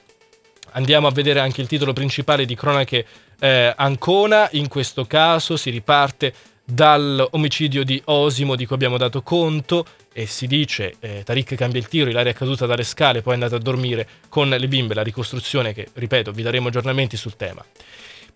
Andiamo 0.73 1.07
a 1.07 1.11
vedere 1.11 1.41
anche 1.41 1.63
il 1.63 1.67
titolo 1.67 1.95
principale 1.95 2.45
di 2.45 2.55
Cronache 2.55 3.07
eh, 3.41 3.73
Ancona, 3.75 4.47
in 4.53 4.69
questo 4.69 5.07
caso 5.07 5.57
si 5.57 5.71
riparte 5.71 6.35
dall'omicidio 6.63 7.83
di 7.83 8.01
Osimo 8.05 8.55
di 8.55 8.67
cui 8.67 8.75
abbiamo 8.75 8.99
dato 8.99 9.23
conto 9.23 9.87
e 10.13 10.27
si 10.27 10.47
dice 10.47 10.97
eh, 11.01 11.23
Tariq 11.25 11.55
cambia 11.55 11.81
il 11.81 11.89
tiro, 11.89 12.11
Ilaria 12.11 12.33
è 12.33 12.35
caduta 12.35 12.67
dalle 12.67 12.85
scale, 12.85 13.23
poi 13.23 13.33
è 13.33 13.37
andata 13.37 13.57
a 13.57 13.61
dormire 13.61 14.07
con 14.29 14.51
le 14.51 14.69
bimbe, 14.69 14.93
la 14.93 15.03
ricostruzione 15.03 15.73
che, 15.73 15.89
ripeto, 15.95 16.31
vi 16.31 16.43
daremo 16.43 16.69
aggiornamenti 16.69 17.17
sul 17.17 17.37
tema. 17.37 17.65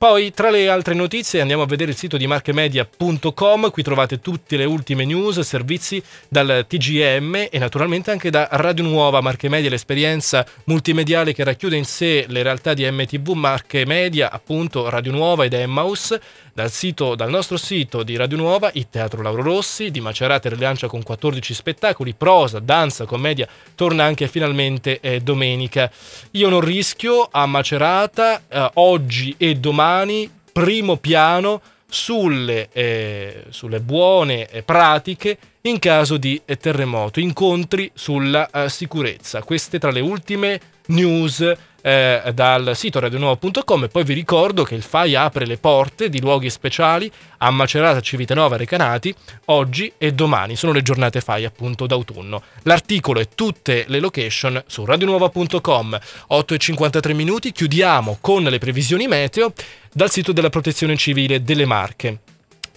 Poi, 0.03 0.33
tra 0.33 0.51
le 0.51 0.69
altre 0.69 0.95
notizie, 0.95 1.41
andiamo 1.41 1.63
a 1.63 1.67
vedere 1.67 1.93
il 1.93 1.97
sito 1.97 2.17
di 2.17 2.27
marchemedia.com. 2.27 3.71
Qui 3.71 3.83
trovate 3.85 4.19
tutte 4.19 4.57
le 4.57 4.65
ultime 4.65 5.05
news, 5.05 5.39
servizi 5.39 6.03
dal 6.29 6.65
TGM 6.67 7.47
e 7.49 7.59
naturalmente 7.61 8.11
anche 8.11 8.29
da 8.29 8.49
Radio 8.51 8.83
Nuova 8.83 9.21
Marche 9.21 9.49
Media, 9.49 9.71
l'esperienza 9.71 10.45
multimediale 10.65 11.33
che 11.33 11.45
racchiude 11.45 11.77
in 11.77 11.85
sé 11.85 12.25
le 12.27 12.43
realtà 12.43 12.75
di 12.75 12.85
MTV 12.91 13.29
Marche 13.35 13.87
Media, 13.87 14.33
appunto 14.33 14.89
Radio 14.89 15.13
Nuova 15.13 15.45
ed 15.45 15.53
Emmaus. 15.53 16.19
Dal, 16.55 16.71
sito, 16.71 17.15
dal 17.15 17.31
nostro 17.31 17.57
sito 17.57 18.03
di 18.03 18.15
Radio 18.15 18.37
Nuova, 18.37 18.71
il 18.75 18.91
Teatro 18.91 19.23
Lauro 19.23 19.41
Rossi 19.41 19.91
di 19.91 20.03
Macerata 20.03 20.51
rilancia 20.51 20.87
con 20.87 21.03
14 21.03 21.55
spettacoli, 21.55 22.13
prosa, 22.13 22.59
danza, 22.59 23.07
commedia, 23.07 23.49
torna 23.75 24.05
anche 24.05 24.29
finalmente 24.29 25.01
eh, 25.01 25.21
domenica. 25.21 25.91
Io 26.33 26.51
non 26.51 26.61
rischio 26.61 27.27
a 27.31 27.47
Macerata 27.47 28.43
eh, 28.49 28.71
oggi 28.75 29.35
e 29.39 29.55
domani, 29.55 30.31
primo 30.53 30.97
piano 30.99 31.63
sulle, 31.89 32.69
eh, 32.71 33.45
sulle 33.49 33.81
buone 33.81 34.47
eh, 34.51 34.63
pratiche 34.63 35.39
in 35.63 35.79
caso 35.79 36.19
di 36.19 36.39
eh, 36.45 36.59
terremoto, 36.59 37.19
incontri 37.19 37.91
sulla 37.95 38.51
eh, 38.51 38.69
sicurezza. 38.69 39.43
Queste 39.43 39.79
tra 39.79 39.91
le 39.91 40.01
ultime 40.01 40.61
news 40.89 41.51
eh, 41.83 42.31
dal 42.33 42.73
sito 42.75 43.01
radionuovo.com 43.01 43.85
e 43.85 43.89
poi 43.89 44.05
vi 44.05 44.15
ricordo 44.15 44.63
che 44.63 44.75
il 44.75 44.83
FAI 44.83 45.15
apre 45.17 45.45
le 45.45 45.59
porte 45.59 46.09
di 46.09 46.21
luoghi 46.21 46.49
speciali 46.49 47.11
a 47.39 47.51
Macerata, 47.51 48.01
Civitanova, 48.01 48.57
Recanati 48.57 49.15
oggi 49.47 49.93
e 49.99 50.13
domani, 50.13 50.57
sono 50.57 50.73
le 50.73 50.83
giornate 50.83 51.21
FAI 51.21 51.45
appunto 51.45 51.87
d'autunno. 51.87 52.43
L'articolo 52.63 53.21
e 53.21 53.29
tutte 53.35 53.85
le 53.89 54.01
location 54.01 54.63
su 54.67 54.85
radionuova.com 54.85 55.99
8 56.29 56.55
e 56.55 56.59
53 56.59 57.13
minuti, 57.13 57.53
chiudiamo 57.53 58.19
con 58.21 58.45
le 58.45 58.59
previsioni 58.59 59.07
meteo 59.07 59.53
dal 59.93 60.11
sito 60.11 60.33
della 60.33 60.51
Protezione 60.51 60.97
Civile 60.97 61.43
delle 61.43 61.67
Marche. 61.67 62.19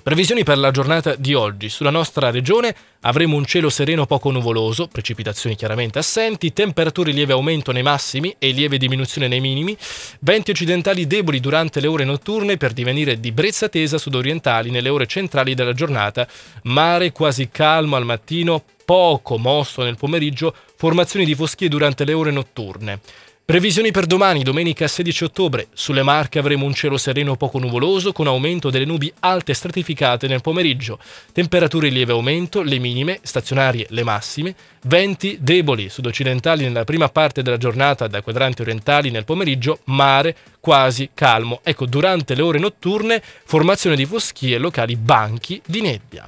Previsioni 0.06 0.44
per 0.44 0.60
la 0.60 0.70
giornata 0.70 1.16
di 1.16 1.34
oggi. 1.34 1.68
Sulla 1.68 1.90
nostra 1.90 2.30
regione 2.30 2.76
avremo 3.02 3.38
un 3.38 3.44
cielo 3.44 3.72
sereno 3.72 4.06
poco 4.06 4.30
nuvoloso, 4.30 4.88
precipitazioni 4.88 5.56
chiaramente 5.56 5.98
assenti, 5.98 6.54
temperature 6.54 7.12
lieve 7.12 7.34
aumento 7.34 7.72
nei 7.72 7.82
massimi 7.82 8.36
e 8.38 8.52
lieve 8.52 8.78
diminuzione 8.78 9.28
nei 9.28 9.40
minimi, 9.40 9.76
venti 10.20 10.52
occidentali 10.52 11.08
deboli 11.08 11.40
durante 11.40 11.80
le 11.80 11.88
ore 11.88 12.04
notturne 12.04 12.56
per 12.56 12.74
divenire 12.74 13.20
di 13.20 13.32
brezza 13.32 13.68
tesa 13.68 13.98
sudorientali 13.98 14.70
nelle 14.70 14.90
ore 14.90 15.08
centrali 15.08 15.56
della 15.56 15.74
giornata, 15.74 16.28
mare 16.66 17.12
quasi 17.12 17.50
calmo 17.50 17.96
al 17.96 18.06
mattino, 18.06 18.64
poco 18.86 19.40
mosso 19.40 19.82
nel 19.82 19.98
pomeriggio, 19.98 20.54
formazioni 20.76 21.26
di 21.26 21.34
foschie 21.34 21.68
durante 21.68 22.06
le 22.06 22.14
ore 22.14 22.30
notturne. 22.30 23.00
Previsioni 23.46 23.92
per 23.92 24.08
domani, 24.08 24.42
domenica 24.42 24.88
16 24.88 25.26
ottobre. 25.26 25.68
Sulle 25.72 26.02
Marche 26.02 26.40
avremo 26.40 26.66
un 26.66 26.74
cielo 26.74 26.98
sereno 26.98 27.36
poco 27.36 27.60
nuvoloso 27.60 28.12
con 28.12 28.26
aumento 28.26 28.72
delle 28.72 28.86
nubi 28.86 29.14
alte 29.20 29.54
stratificate 29.54 30.26
nel 30.26 30.42
pomeriggio. 30.42 30.98
Temperature 31.32 31.86
in 31.88 31.94
lieve 31.94 32.14
aumento, 32.14 32.64
le 32.64 32.80
minime, 32.80 33.20
stazionarie 33.22 33.86
le 33.90 34.02
massime. 34.02 34.56
Venti 34.86 35.38
deboli 35.40 35.90
sud-occidentali 35.90 36.64
nella 36.64 36.86
prima 36.86 37.08
parte 37.10 37.44
della 37.44 37.58
giornata 37.58 38.08
da 38.08 38.24
quadranti 38.24 38.64
orientali 38.64 39.12
nel 39.12 39.26
pomeriggio, 39.26 39.78
mare 39.84 40.36
quasi 40.60 41.12
calmo. 41.14 41.60
Ecco, 41.62 41.86
durante 41.86 42.34
le 42.34 42.42
ore 42.42 42.58
notturne 42.58 43.22
formazione 43.22 43.96
di 43.96 44.08
foschie 44.08 44.58
locali 44.58 44.96
banchi 44.96 45.62
di 45.64 45.82
nebbia. 45.82 46.28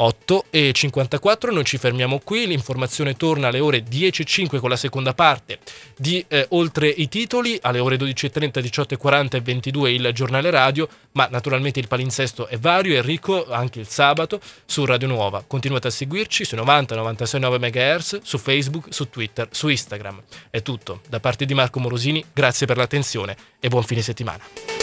8 0.00 0.44
e 0.50 0.72
54, 0.72 1.52
noi 1.52 1.64
ci 1.64 1.76
fermiamo 1.76 2.20
qui, 2.22 2.46
l'informazione 2.46 3.16
torna 3.16 3.48
alle 3.48 3.58
ore 3.58 3.82
10.05 3.82 4.60
con 4.60 4.70
la 4.70 4.76
seconda 4.76 5.12
parte 5.12 5.58
di 5.96 6.24
eh, 6.28 6.46
Oltre 6.50 6.88
i 6.88 7.08
titoli, 7.08 7.58
alle 7.62 7.80
ore 7.80 7.96
12.30, 7.96 8.60
18.40 8.96 9.36
e 9.36 9.40
22 9.40 9.92
il 9.92 10.10
giornale 10.14 10.50
radio, 10.50 10.88
ma 11.12 11.26
naturalmente 11.30 11.80
il 11.80 11.88
palinsesto 11.88 12.46
è 12.46 12.58
vario 12.58 12.94
e 12.94 13.02
ricco 13.02 13.50
anche 13.50 13.80
il 13.80 13.88
sabato 13.88 14.40
su 14.64 14.84
Radio 14.84 15.08
Nuova. 15.08 15.42
Continuate 15.44 15.88
a 15.88 15.90
seguirci 15.90 16.44
sui 16.44 16.58
90-96.9 16.58 17.58
MHz, 17.58 18.20
su 18.22 18.38
Facebook, 18.38 18.86
su 18.94 19.10
Twitter, 19.10 19.48
su 19.50 19.68
Instagram. 19.68 20.22
È 20.48 20.62
tutto, 20.62 21.00
da 21.08 21.18
parte 21.18 21.44
di 21.44 21.54
Marco 21.54 21.80
Morosini, 21.80 22.24
grazie 22.32 22.66
per 22.66 22.76
l'attenzione 22.76 23.36
e 23.58 23.68
buon 23.68 23.82
fine 23.82 24.02
settimana. 24.02 24.77